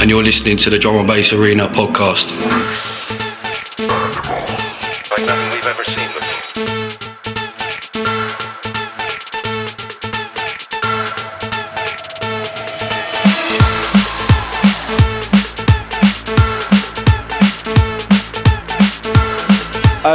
and 0.00 0.08
you're 0.08 0.22
listening 0.22 0.56
to 0.58 0.70
the 0.70 0.78
Drum 0.78 0.96
and 0.96 1.06
Bass 1.06 1.34
Arena 1.34 1.68
podcast. 1.68 2.85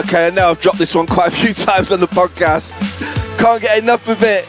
Okay, 0.06 0.26
I 0.26 0.30
know 0.32 0.50
I've 0.50 0.60
dropped 0.60 0.80
this 0.80 0.96
one 0.96 1.06
quite 1.06 1.28
a 1.28 1.32
few 1.32 1.54
times 1.66 1.92
on 1.92 2.00
the 2.00 2.08
podcast. 2.08 2.72
Can't 3.38 3.62
get 3.62 3.84
enough 3.84 4.08
of 4.08 4.24
it. 4.24 4.46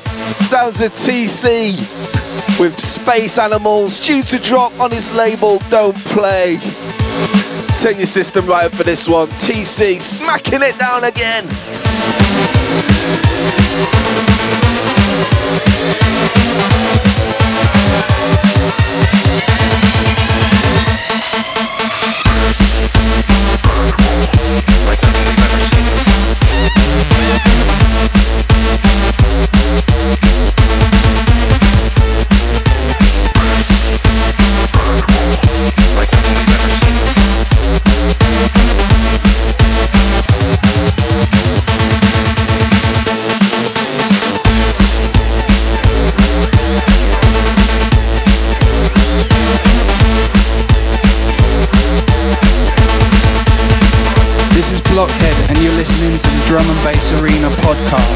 Sounds 0.47 0.81
of 0.81 0.93
TC 0.93 1.77
with 2.59 2.79
Space 2.81 3.39
Animals 3.39 4.01
due 4.01 4.23
to 4.23 4.39
drop 4.39 4.73
on 4.81 4.91
his 4.91 5.13
label 5.15 5.59
Don't 5.69 5.97
Play. 6.07 6.57
Turn 7.83 7.99
your 7.99 8.07
system 8.07 8.47
right 8.47 8.65
up 8.65 8.73
for 8.73 8.85
this 8.85 9.07
one. 9.07 9.29
TC 9.29 10.01
smacking 10.01 10.63
it 10.63 10.79
down 10.79 11.05
again. 11.05 11.47
Blockhead, 54.93 55.49
and 55.49 55.59
you're 55.63 55.73
listening 55.73 56.19
to 56.19 56.29
the 56.29 56.45
Drum 56.47 56.67
and 56.69 56.85
Bass 56.85 57.11
Arena 57.13 57.49
podcast. 57.49 58.13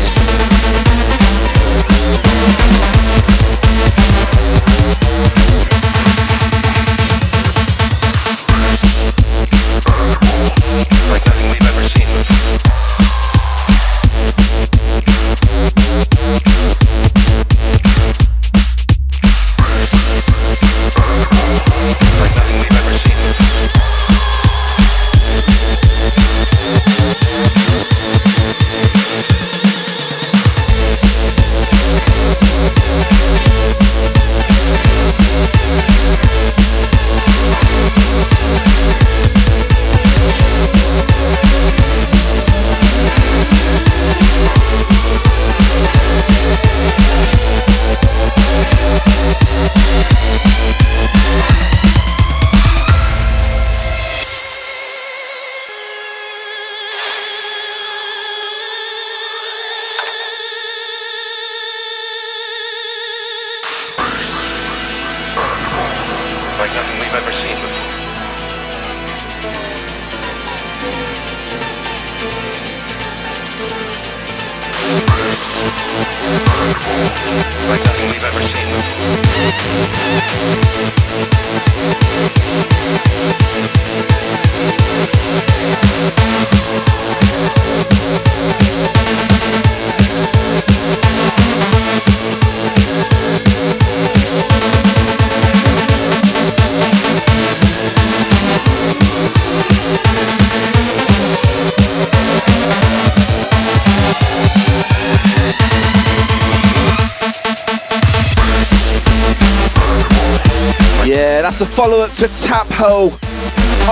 To 112.17 112.29
Tap 112.29 112.67
Ho 112.71 113.13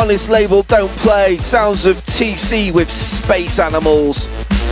on 0.00 0.08
his 0.08 0.30
label 0.30 0.62
Don't 0.62 0.90
Play. 0.98 1.36
Sounds 1.36 1.84
of 1.84 1.98
TC 1.98 2.72
with 2.72 2.90
Space 2.90 3.58
Animals. 3.58 4.30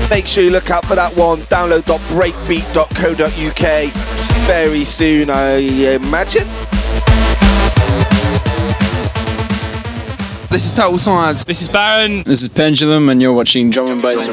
Make 0.08 0.26
sure 0.26 0.42
you 0.42 0.50
look 0.50 0.70
out 0.70 0.86
for 0.86 0.94
that 0.94 1.14
one. 1.16 1.40
Download.breakbeat.co.uk 1.40 3.92
very 4.46 4.86
soon, 4.86 5.28
I 5.30 5.56
imagine. 5.56 6.46
This 10.50 10.66
is 10.66 10.74
Total 10.74 10.98
Science. 10.98 11.44
This 11.44 11.62
is 11.62 11.68
Baron. 11.68 12.24
This 12.24 12.42
is 12.42 12.48
Pendulum, 12.48 13.08
and 13.10 13.22
you're 13.22 13.32
watching 13.32 13.70
Drum 13.70 13.88
and 13.90 14.02
Bass 14.02 14.26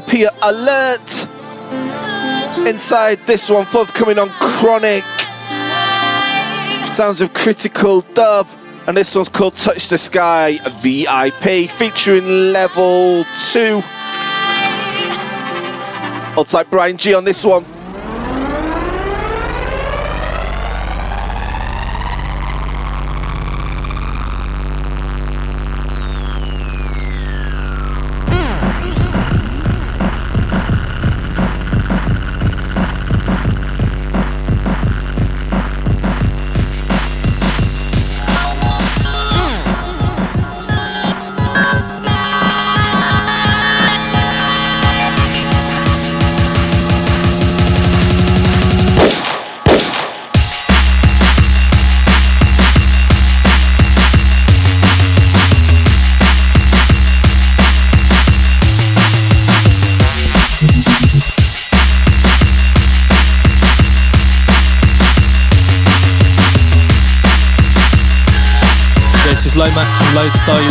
VIP 0.00 0.28
alert 0.42 1.28
inside 2.66 3.18
this 3.20 3.48
one 3.48 3.64
forthcoming 3.64 4.18
on 4.18 4.28
Chronic. 4.28 5.04
Sounds 6.94 7.22
of 7.22 7.32
Critycal 7.32 8.02
Dub, 8.12 8.46
and 8.86 8.94
this 8.94 9.14
one's 9.14 9.30
called 9.30 9.56
Touch 9.56 9.88
the 9.88 9.96
Sky 9.96 10.58
VIP 10.82 11.70
featuring 11.70 12.52
level 12.52 13.24
2. 13.52 13.82
I'll 16.36 16.44
type 16.44 16.68
Brian 16.68 16.98
G 16.98 17.14
on 17.14 17.24
this 17.24 17.42
one. 17.42 17.64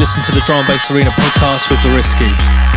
Listen 0.06 0.22
to 0.22 0.32
the 0.32 0.42
Drum 0.42 0.60
and 0.60 0.68
Bass 0.68 0.92
Arena 0.92 1.10
podcast 1.10 1.72
with 1.72 1.82
the 1.82 1.90
Risky. 1.90 2.75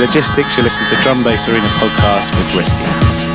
Logistics. 0.00 0.56
You're 0.56 0.64
listening 0.64 0.88
to 0.88 0.96
the 0.96 1.02
Drum 1.02 1.22
Bass 1.22 1.46
Arena 1.46 1.68
podcast 1.76 2.34
with 2.34 2.54
Risky. 2.54 3.29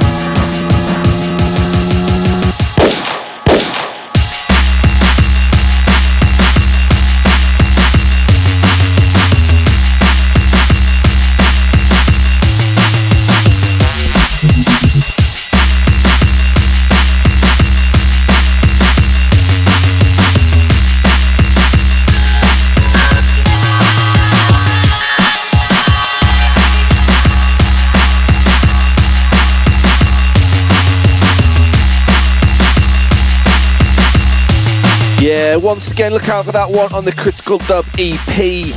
Once 35.66 35.90
again, 35.90 36.14
look 36.14 36.30
out 36.30 36.46
for 36.46 36.52
that 36.52 36.70
one 36.70 36.94
on 36.94 37.04
the 37.06 37.12
Critycal 37.12 37.58
Dub 37.68 37.86
EP 37.98 38.72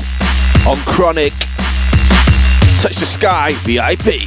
on 0.67 0.79
Chronic. 0.87 1.35
Touch 2.81 2.97
the 2.97 3.05
Sky 3.05 3.53
VIP. 3.65 4.25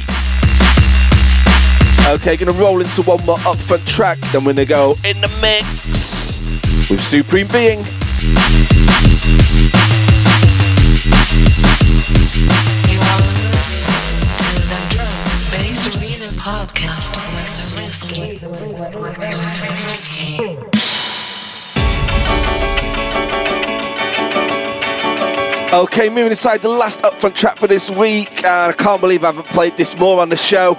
Okay, 2.14 2.36
gonna 2.36 2.56
roll 2.56 2.80
into 2.80 3.02
one 3.02 3.18
more 3.26 3.38
upfront 3.38 3.84
track, 3.84 4.16
then 4.30 4.44
we're 4.44 4.52
gonna 4.52 4.64
go 4.64 4.94
in 5.04 5.20
the 5.20 5.26
mix 5.42 6.40
with 6.88 7.02
Supreme 7.02 7.48
Being. 7.48 7.84
Okay, 25.72 26.10
moving 26.10 26.32
inside 26.32 26.60
the 26.60 26.68
last 26.68 27.00
upfront 27.00 27.34
track 27.34 27.56
for 27.56 27.66
this 27.66 27.90
week, 27.90 28.44
and 28.44 28.70
I 28.70 28.74
can't 28.74 29.00
believe 29.00 29.24
I 29.24 29.28
haven't 29.28 29.46
played 29.46 29.74
this 29.78 29.96
more 29.98 30.20
on 30.20 30.28
the 30.28 30.36
show. 30.36 30.74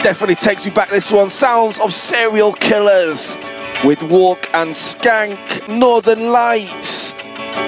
Definitely 0.00 0.36
takes 0.36 0.64
me 0.64 0.72
back 0.72 0.88
this 0.88 1.12
one. 1.12 1.28
Sounds 1.28 1.78
of 1.78 1.92
Serial 1.92 2.54
Killaz 2.54 3.36
with 3.84 4.02
Walk 4.04 4.48
and 4.54 4.70
Skank 4.70 5.68
Northern 5.68 6.32
Lights 6.32 7.12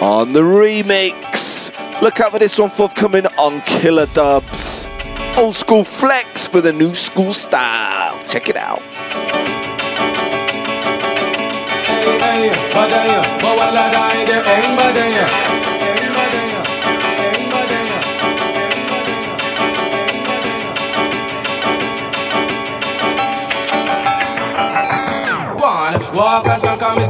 on 0.00 0.32
the 0.32 0.40
remix. 0.40 1.70
Look 2.00 2.18
out 2.20 2.30
for 2.30 2.38
this 2.38 2.58
one 2.58 2.70
forthcoming 2.70 3.26
on 3.26 3.60
Killadubz. 3.60 4.88
Old 5.36 5.54
school 5.54 5.84
flex 5.84 6.46
for 6.46 6.62
the 6.62 6.72
new 6.72 6.94
school 6.94 7.34
style. 7.34 8.18
Check 8.26 8.48
it 8.48 8.56
out. 8.56 8.80
Walk 15.52 15.69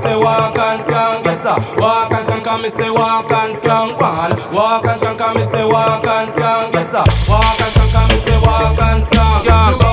say 0.03 0.17
walk 0.17 0.59
and 0.59 0.81
skank, 0.81 1.25
yes 1.25 1.43
sir. 1.43 1.59
Walk 1.81 2.13
and 2.13 2.27
skank, 2.27 2.47
and 2.53 2.63
me 2.63 2.69
say 2.71 2.91
walk 2.91 3.31
and 3.31 3.55
skank. 3.55 4.01
One. 4.01 4.33
Walk 4.55 4.87
and 4.87 5.01
skank, 5.01 5.21
and 5.21 5.35
me 5.39 5.45
say 5.53 5.65
walk 5.65 6.07
and 6.07 6.29
skank, 6.31 6.73
yes 6.73 6.91
sir. 6.91 7.05
Walk 7.31 7.61
and 7.61 7.73
skank, 7.75 7.95
and 8.01 8.13
me 8.13 8.19
say 8.25 8.39
walk 8.41 8.79
and 8.81 9.03
skank. 9.03 9.45
Look 9.45 9.90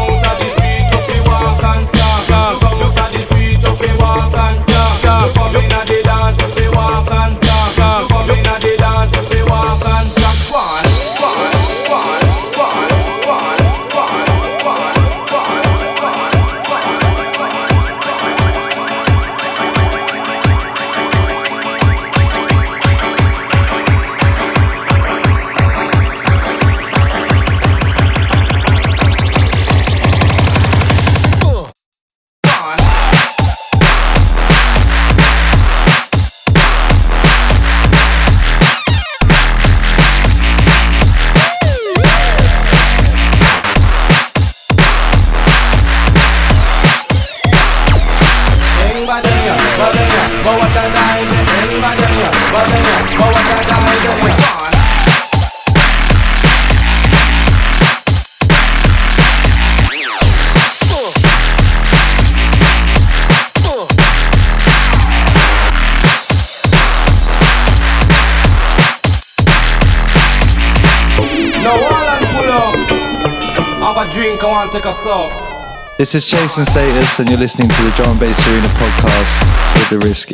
drink, 74.18 74.44
I 74.44 74.50
want 74.50 74.72
to 74.72 74.82
take 74.82 74.90
a. 74.90 75.94
This 76.00 76.16
is 76.16 76.26
Chase 76.26 76.58
and 76.58 76.66
Status, 76.66 77.20
and 77.20 77.30
you're 77.30 77.38
listening 77.38 77.70
to 77.70 77.82
the 77.84 77.92
Drum 77.92 78.10
and 78.10 78.20
Bass 78.20 78.42
Arena 78.50 78.66
podcast 78.82 79.38
with 79.78 79.90
the 79.94 80.00
Risky. 80.02 80.34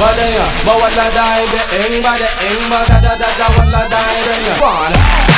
Badaya, 0.00 0.46
bawala 0.64 1.06
dai 1.14 1.44
de 1.52 1.60
eng 1.78 2.02
ba 2.02 2.16
de 2.16 2.28
eng 2.48 2.64
ba 2.72 2.80
da 2.88 2.98
da 3.04 3.14
da 3.20 3.28
da 3.38 3.46
wala 3.54 3.82
dai 3.86 4.16
de 4.26 4.34
ya. 4.48 5.29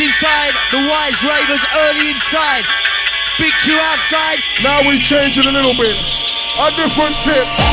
Inside, 0.00 0.52
the 0.72 0.80
wise 0.88 1.20
ravers 1.22 1.64
early 1.84 2.10
inside. 2.10 2.64
Big 3.38 3.52
Q 3.62 3.74
outside. 3.76 4.38
Now 4.62 4.80
we 4.88 4.98
change 4.98 5.38
it 5.38 5.46
a 5.46 5.52
little 5.52 5.74
bit. 5.76 5.96
A 6.60 6.70
different 6.72 7.16
tip. 7.22 7.69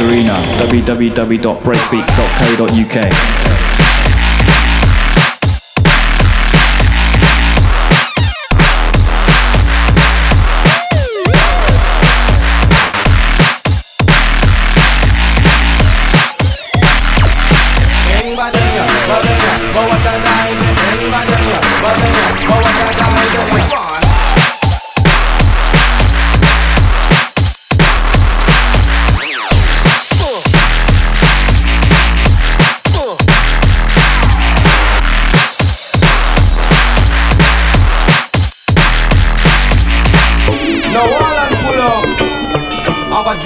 Arena, 0.00 0.36
www.breakbeat.co.uk. 0.58 3.57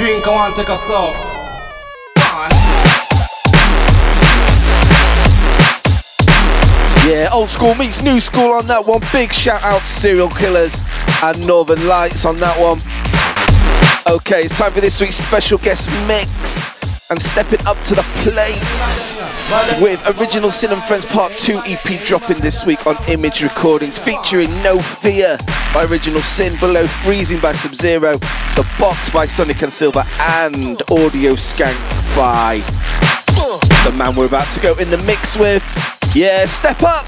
drink, 0.02 0.26
I 0.26 0.34
want 0.34 0.56
to 0.56 0.60
take 0.60 0.68
a 0.68 0.74
sup. 0.74 1.14
Yeah, 7.06 7.28
old 7.32 7.48
school 7.48 7.76
meets 7.76 8.02
new 8.02 8.20
school 8.20 8.52
on 8.52 8.66
that 8.66 8.84
one. 8.84 9.00
Big 9.12 9.32
shout 9.32 9.62
out 9.62 9.80
to 9.82 9.88
Serial 9.88 10.28
Killaz 10.28 10.82
and 11.22 11.46
Northern 11.46 11.86
Lights 11.86 12.24
on 12.24 12.36
that 12.38 12.58
one. 12.58 12.80
Okay, 14.12 14.42
it's 14.42 14.58
time 14.58 14.72
for 14.72 14.80
this 14.80 15.00
week's 15.00 15.14
special 15.14 15.58
guest 15.58 15.88
mix. 16.08 16.72
And 17.10 17.22
stepping 17.22 17.64
up 17.66 17.78
to 17.82 17.94
the 17.94 18.02
plate 18.24 18.58
with 19.80 20.00
Original 20.18 20.50
Sin 20.50 20.72
and 20.72 20.82
Friends 20.82 21.04
Part 21.04 21.36
2 21.36 21.60
EP 21.64 22.04
dropping 22.04 22.38
this 22.38 22.66
week 22.66 22.86
on 22.88 22.96
Image 23.08 23.42
Recordings, 23.42 23.98
featuring 24.00 24.50
No 24.62 24.80
Fear 24.80 25.36
by 25.72 25.84
Original 25.84 26.20
Sin, 26.20 26.58
Below 26.60 26.86
Freezing 26.86 27.40
by 27.40 27.52
Sub 27.52 27.74
Zero, 27.74 28.12
The 28.56 28.68
Box 28.78 29.10
by 29.10 29.26
Sonic 29.26 29.62
and 29.62 29.72
Silva, 29.72 30.06
and 30.18 30.82
Audio 30.90 31.32
Skank 31.34 31.76
by 32.14 32.58
the 33.84 33.96
man 33.96 34.14
we're 34.14 34.26
about 34.26 34.48
to 34.52 34.60
go 34.60 34.76
in 34.76 34.90
the 34.90 34.98
mix 34.98 35.36
with. 35.36 35.62
Yeah, 36.14 36.44
step 36.46 36.82
up. 36.82 37.06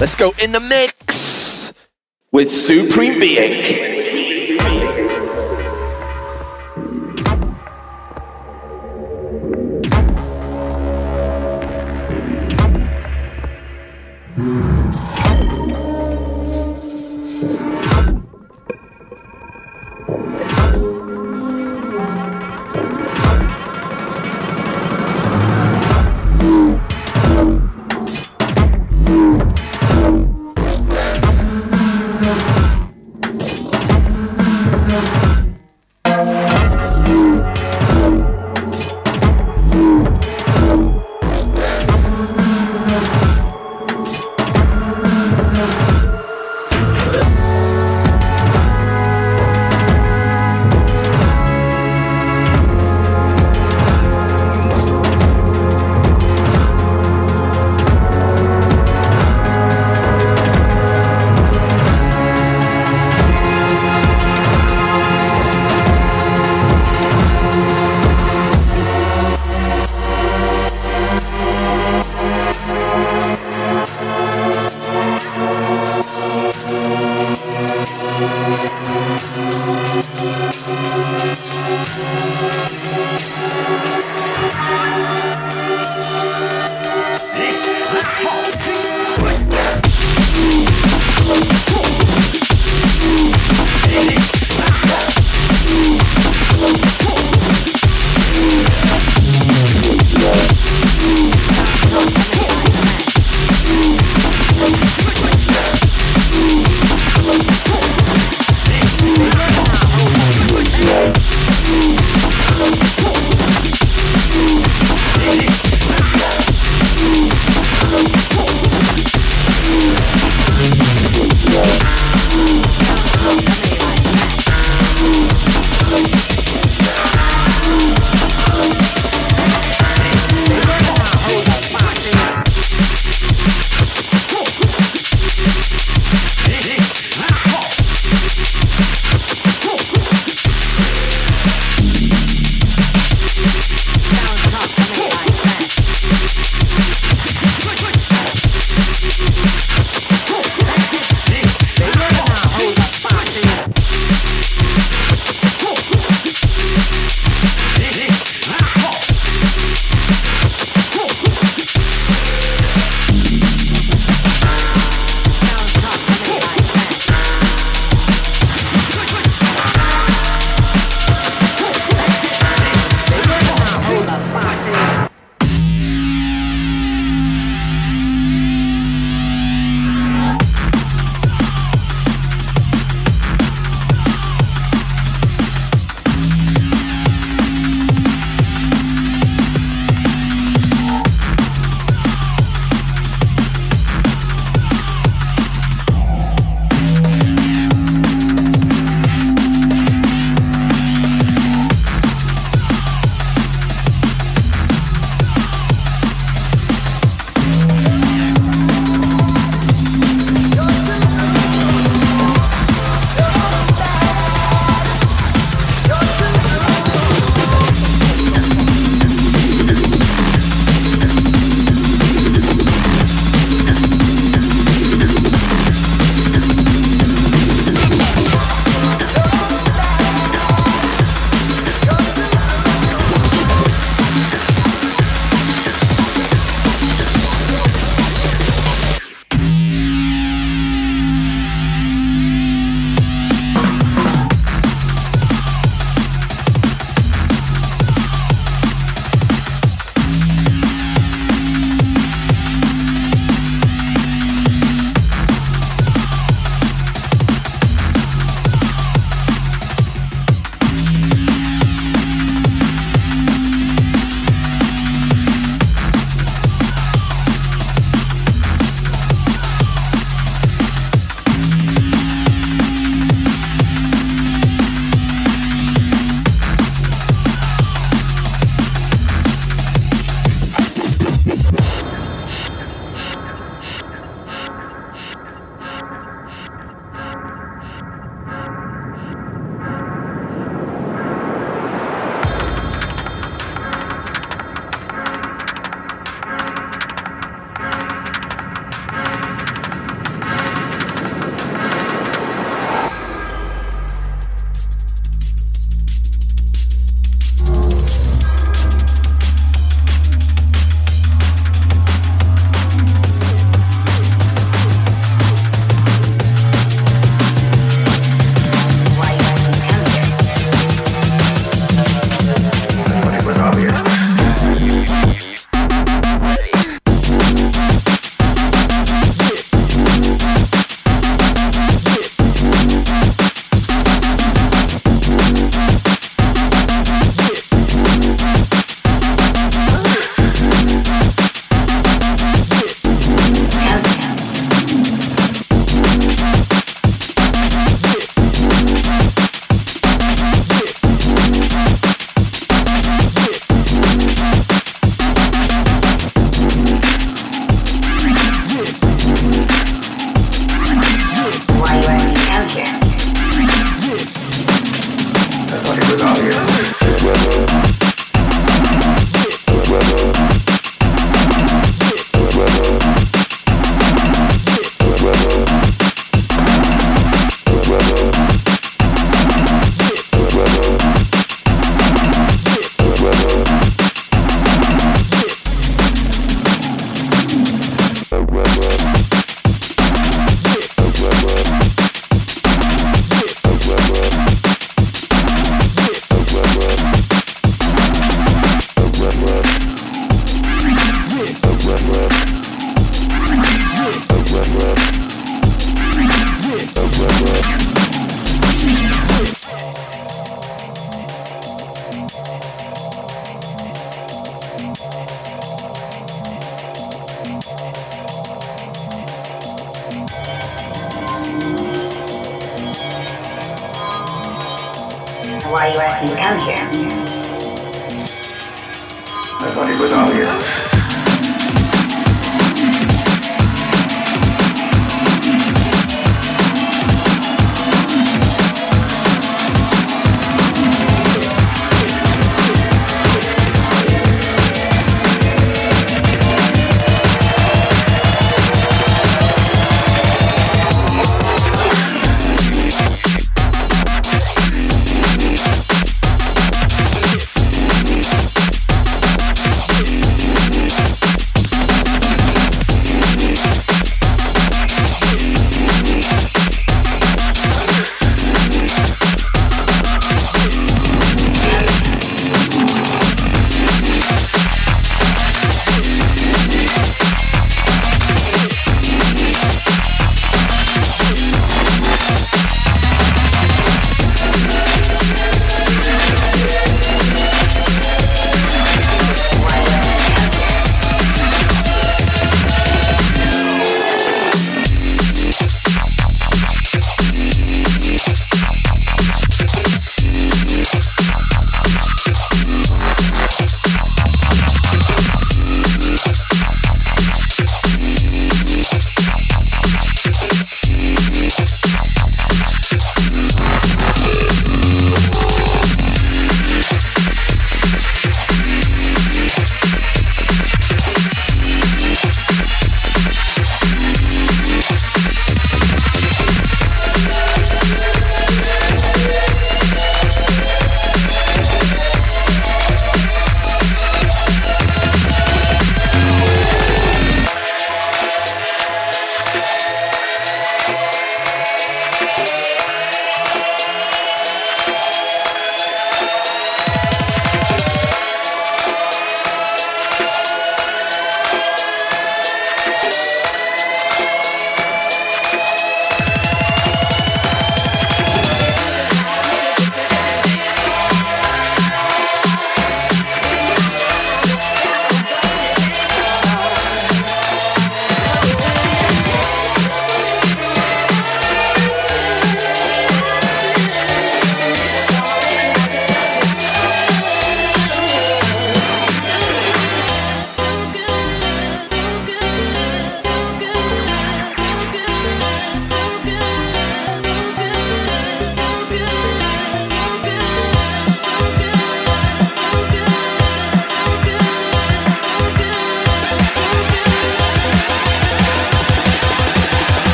Let's 0.00 0.14
go 0.14 0.34
in 0.42 0.52
the 0.52 0.60
mix 0.60 1.72
with 2.32 2.52
Supreme 2.52 3.18
Being. 3.18 4.05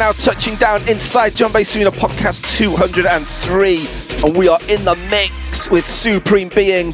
Now, 0.00 0.12
touching 0.12 0.54
down 0.54 0.88
inside 0.88 1.34
Drum&BassArena 1.34 1.90
podcast 1.90 2.56
203, 2.56 3.86
and 4.24 4.34
we 4.34 4.48
are 4.48 4.58
in 4.66 4.82
the 4.86 4.96
mix 5.10 5.70
with 5.70 5.86
Supreme 5.86 6.48
Being. 6.48 6.92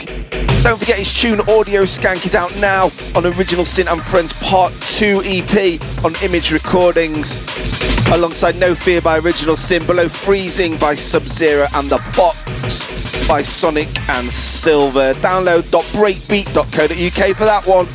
Don't 0.65 0.77
forget 0.77 0.99
his 0.99 1.13
tune 1.13 1.41
Audio 1.43 1.85
Skank 1.85 2.27
is 2.27 2.35
out 2.35 2.53
now 2.57 2.91
on 3.15 3.25
Original 3.25 3.65
Sin 3.65 3.87
and 3.87 4.03
Friends 4.03 4.33
Part 4.33 4.75
2 4.81 5.23
EP 5.25 5.81
on 6.05 6.17
Image 6.21 6.51
Recordings, 6.51 7.39
alongside 8.11 8.57
No 8.57 8.75
Fear 8.75 9.03
by 9.03 9.21
Original 9.21 9.55
Sin, 9.55 9.87
Below 9.87 10.09
Freezing 10.09 10.77
by 10.77 10.97
SubZero, 10.97 11.69
and 11.75 11.89
The 11.89 11.99
Box 12.17 13.29
by 13.29 13.43
Sonic 13.43 13.87
and 14.09 14.33
Silva. 14.33 15.15
Download.breakbeat.co.uk 15.21 17.37
for 17.37 17.45
that 17.45 17.67
one. 17.69 17.87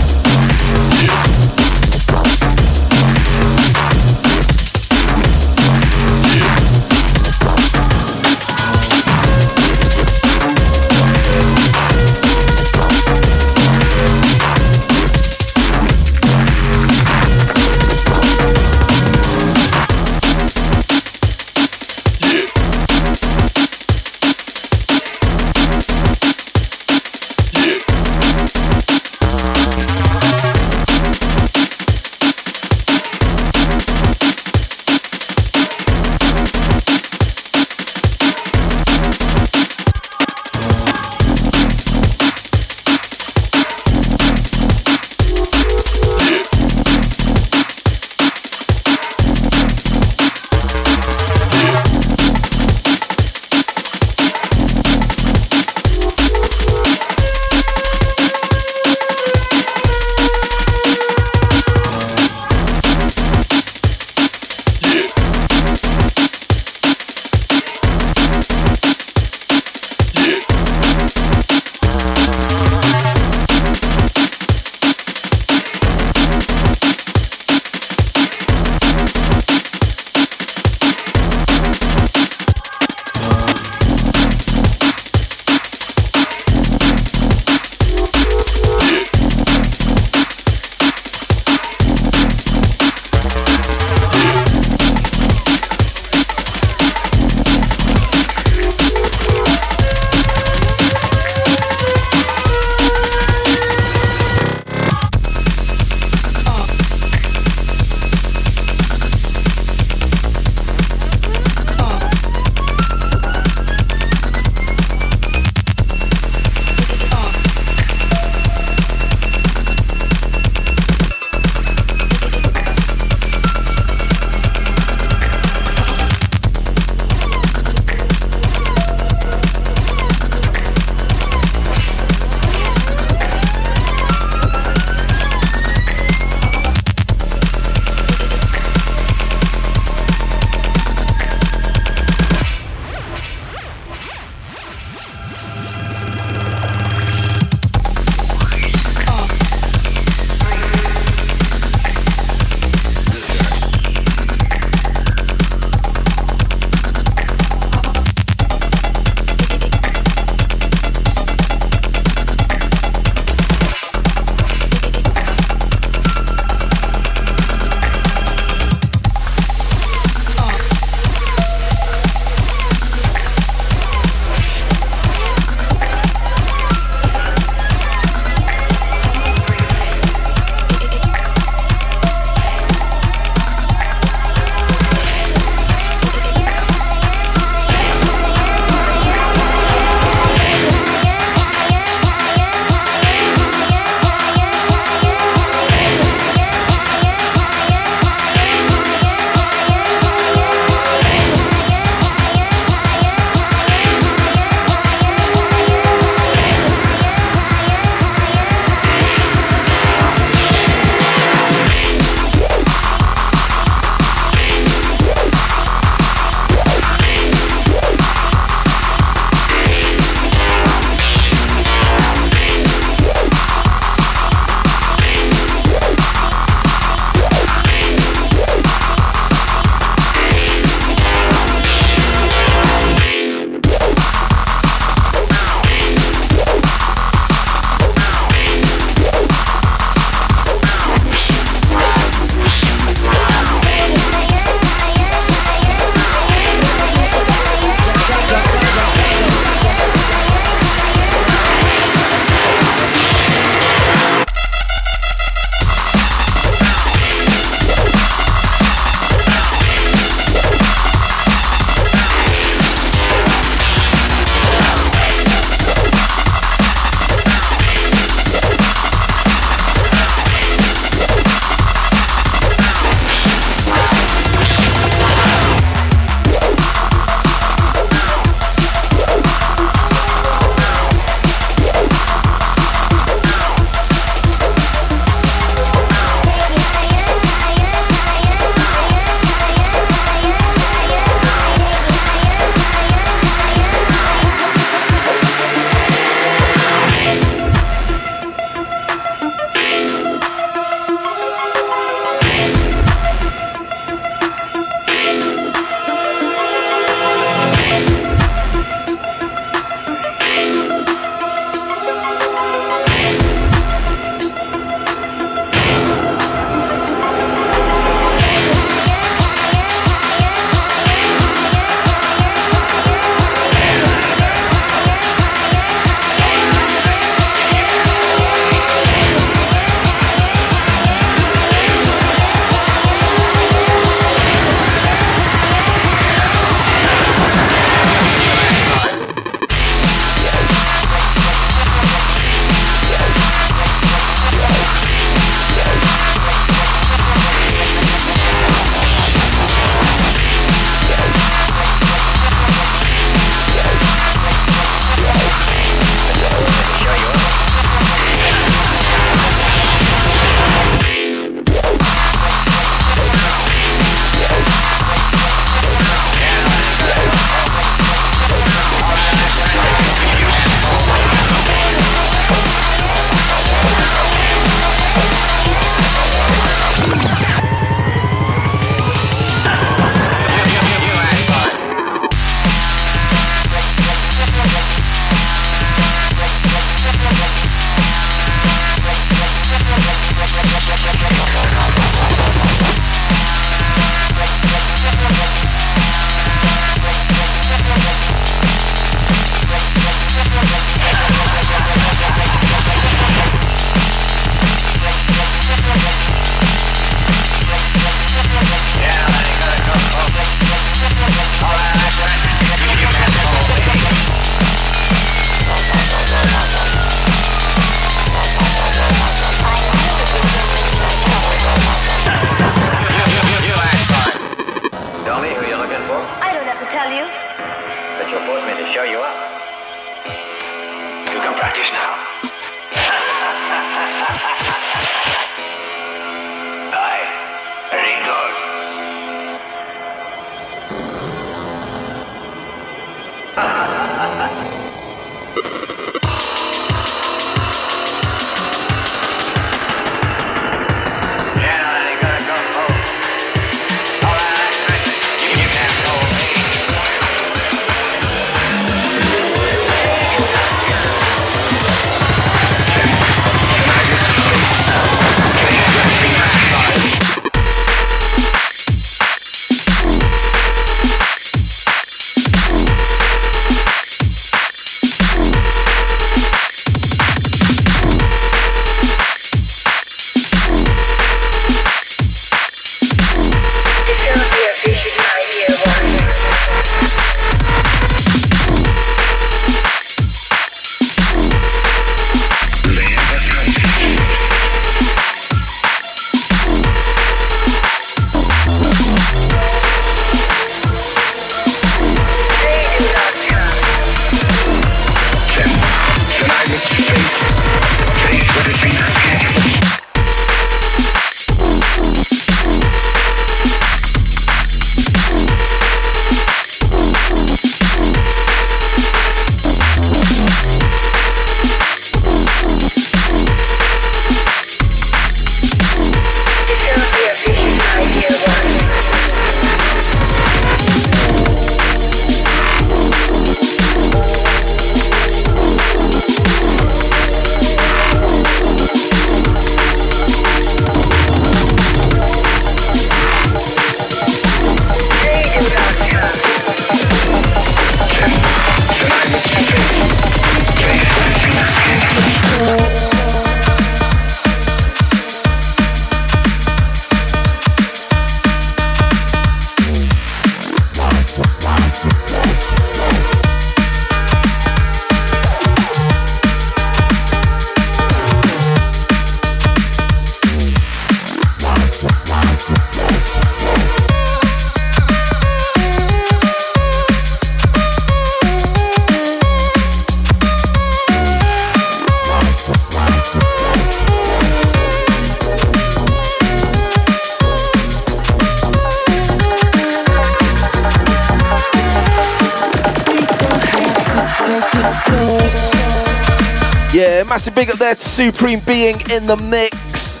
Supreme 597.94 598.40
Being 598.40 598.74
in 598.90 599.06
the 599.06 599.16
mix. 599.30 600.00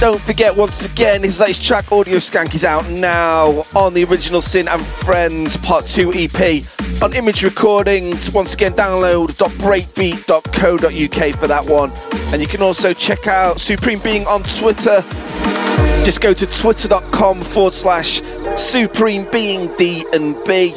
Don't 0.00 0.20
forget, 0.20 0.56
once 0.56 0.84
again, 0.84 1.22
his 1.22 1.38
latest 1.38 1.62
track, 1.62 1.92
Audio 1.92 2.16
Skank, 2.16 2.52
is 2.52 2.64
out 2.64 2.90
now 2.90 3.62
on 3.76 3.94
the 3.94 4.02
Original 4.02 4.42
Sin 4.42 4.66
and 4.66 4.84
Friends 4.84 5.56
Part 5.58 5.86
2 5.86 6.12
EP 6.16 6.64
on 7.00 7.14
Image 7.14 7.44
Recordings. 7.44 8.32
Once 8.32 8.54
again, 8.54 8.72
download 8.72 9.28
.breakbeat.co.uk 9.36 11.38
for 11.38 11.46
that 11.46 11.64
one. 11.64 11.92
And 12.32 12.42
you 12.42 12.48
can 12.48 12.60
also 12.60 12.92
check 12.92 13.28
out 13.28 13.60
Supreme 13.60 14.00
Being 14.00 14.26
on 14.26 14.42
Twitter. 14.42 15.04
Just 16.04 16.20
go 16.20 16.34
to 16.34 16.44
twitter.com 16.44 17.42
forward 17.42 17.72
slash 17.72 18.20
Supreme 18.56 19.30
Being 19.30 19.72
D 19.76 20.04
and 20.12 20.34
B. 20.42 20.74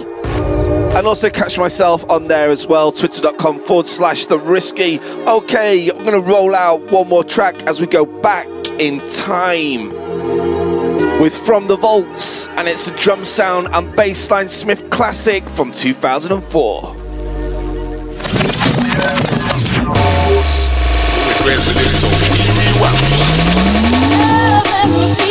And 0.95 1.05
also 1.07 1.30
catch 1.30 1.57
myself 1.57 2.09
on 2.09 2.27
there 2.27 2.49
as 2.49 2.65
well, 2.67 2.91
twitter.com 2.91 3.59
forward 3.59 3.85
slash 3.85 4.27
the 4.27 4.39
risky. 4.39 4.99
Okay, 5.27 5.89
I'm 5.91 6.05
gonna 6.05 6.22
roll 6.22 6.55
out 6.55 6.89
one 6.89 7.09
more 7.09 7.23
track 7.23 7.61
as 7.63 7.81
we 7.81 7.88
go 7.88 8.05
back 8.05 8.47
in 8.80 8.99
time 9.09 9.89
with 11.19 11.35
From 11.35 11.67
the 11.67 11.76
Vaults, 11.76 12.47
and 12.49 12.67
it's 12.67 12.88
a 12.88 12.91
Drumsound 12.91 13.65
and 13.73 13.88
Bassline 13.95 14.49
Smith 14.49 14.89
classic 14.89 15.43
from 15.49 15.72
2004. 15.73 16.95
Now 18.95 19.61
crew, 24.95 25.15
you 25.19 25.24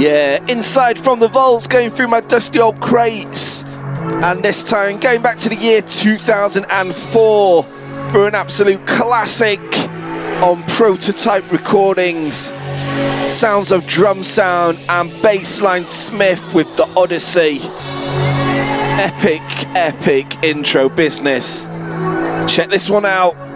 Yeah, 0.00 0.42
inside 0.48 0.98
from 0.98 1.20
the 1.20 1.28
vaults, 1.28 1.66
going 1.66 1.90
through 1.90 2.08
my 2.08 2.22
dusty 2.22 2.58
old 2.58 2.80
crates. 2.80 3.64
And 3.64 4.42
this 4.42 4.64
time, 4.64 4.98
going 4.98 5.20
back 5.20 5.36
to 5.40 5.50
the 5.50 5.56
year 5.56 5.82
2004 5.82 7.62
for 7.62 8.26
an 8.26 8.34
absolute 8.34 8.86
classic 8.86 9.60
on 10.42 10.64
prototype 10.68 11.52
recordings. 11.52 12.50
Sounds 13.30 13.70
of 13.72 13.86
drum 13.86 14.24
sound 14.24 14.78
and 14.88 15.10
bassline 15.20 15.86
Smith 15.86 16.54
with 16.54 16.74
the 16.78 16.84
Odyssey. 16.96 17.58
Epic, 18.98 19.42
epic 19.76 20.42
intro 20.42 20.88
business. 20.88 21.66
Check 22.50 22.70
this 22.70 22.88
one 22.88 23.04
out. 23.04 23.49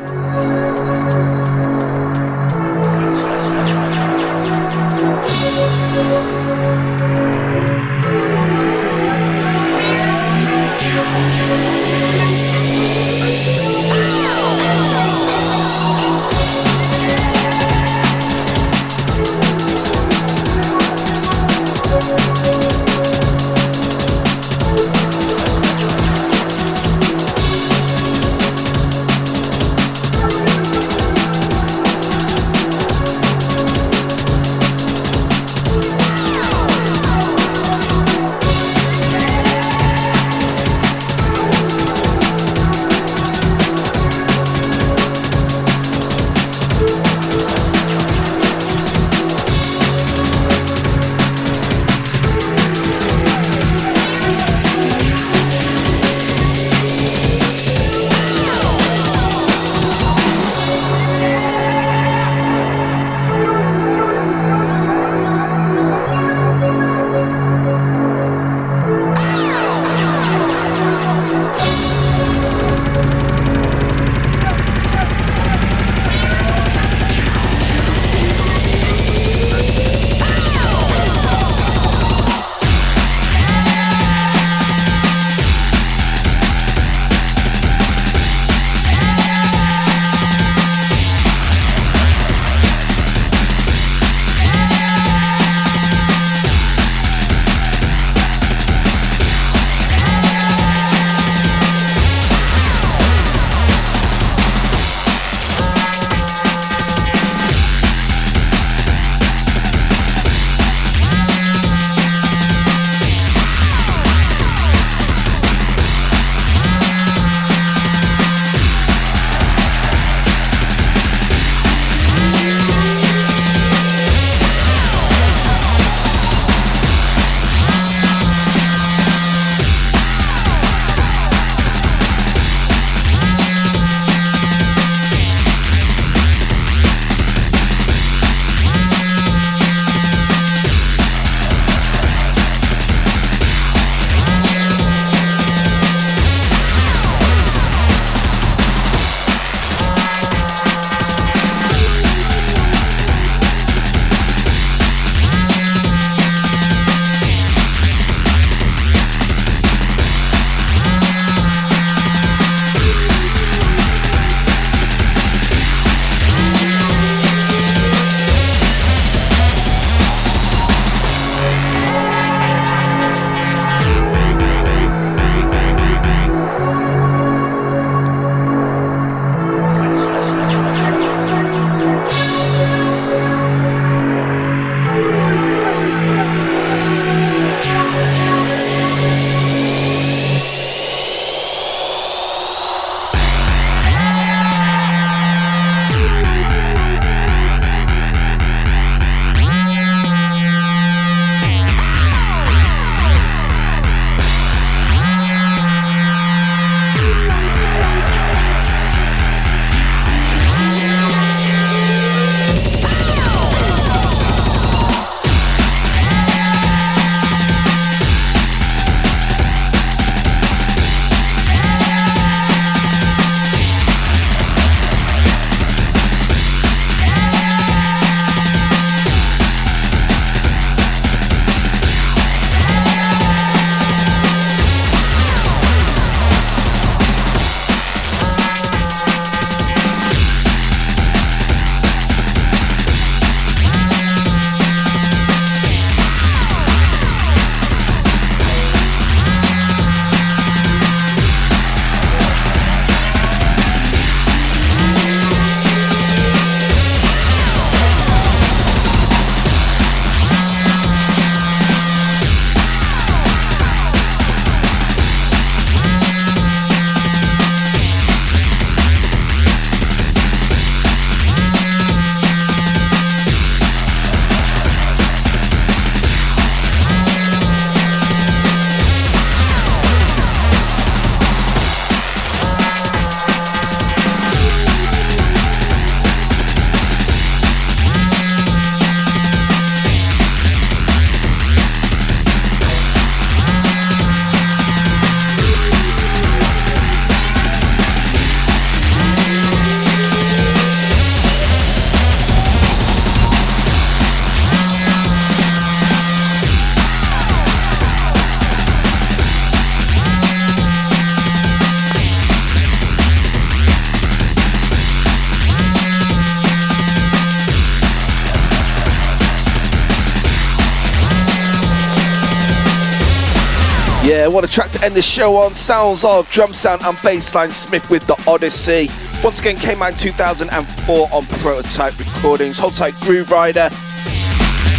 End 324.85 324.95
the 324.95 325.01
show 325.01 325.37
on. 325.37 325.55
Sounds 325.55 326.05
of 326.05 326.31
Drumsound 326.31 326.87
and 326.87 326.95
Bassline 326.99 327.53
Smith 327.53 327.89
with 327.89 328.07
the 328.07 328.23
Odyssey. 328.29 328.91
Once 329.23 329.41
again, 329.41 329.57
came 329.57 329.81
out 329.81 329.93
in 329.93 329.97
2004 329.97 331.09
on 331.11 331.25
Prototype 331.41 331.99
Recordings. 331.99 332.59
Hold 332.59 332.77
tight, 332.77 332.93
Grooverider. 332.97 333.73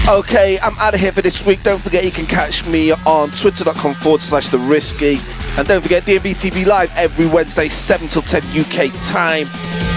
Okay, 0.08 0.60
I'm 0.60 0.78
out 0.78 0.94
of 0.94 1.00
here 1.00 1.12
for 1.12 1.24
this 1.24 1.44
week. 1.44 1.64
Don't 1.64 1.82
forget 1.82 2.06
you 2.06 2.12
can 2.12 2.28
catch 2.28 2.68
me 2.68 2.92
on 2.92 3.32
twitter.com 3.32 3.96
forward 3.96 4.22
slash 4.22 4.50
the 4.50 4.60
risky. 4.60 5.18
And 5.58 5.68
don't 5.68 5.82
forget 5.82 6.04
DMB 6.04 6.36
TV 6.36 6.68
Live 6.68 6.96
every 6.96 7.26
Wednesday, 7.26 7.68
7 7.68 8.08
till 8.08 8.22
10 8.22 8.44
UK 8.52 8.94
time. 9.06 9.48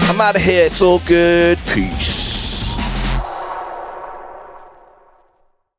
I'm 0.09 0.19
out 0.19 0.35
of 0.35 0.41
here. 0.41 0.65
It's 0.65 0.81
all 0.81 1.01
good. 1.05 1.59
Peace. 1.67 2.08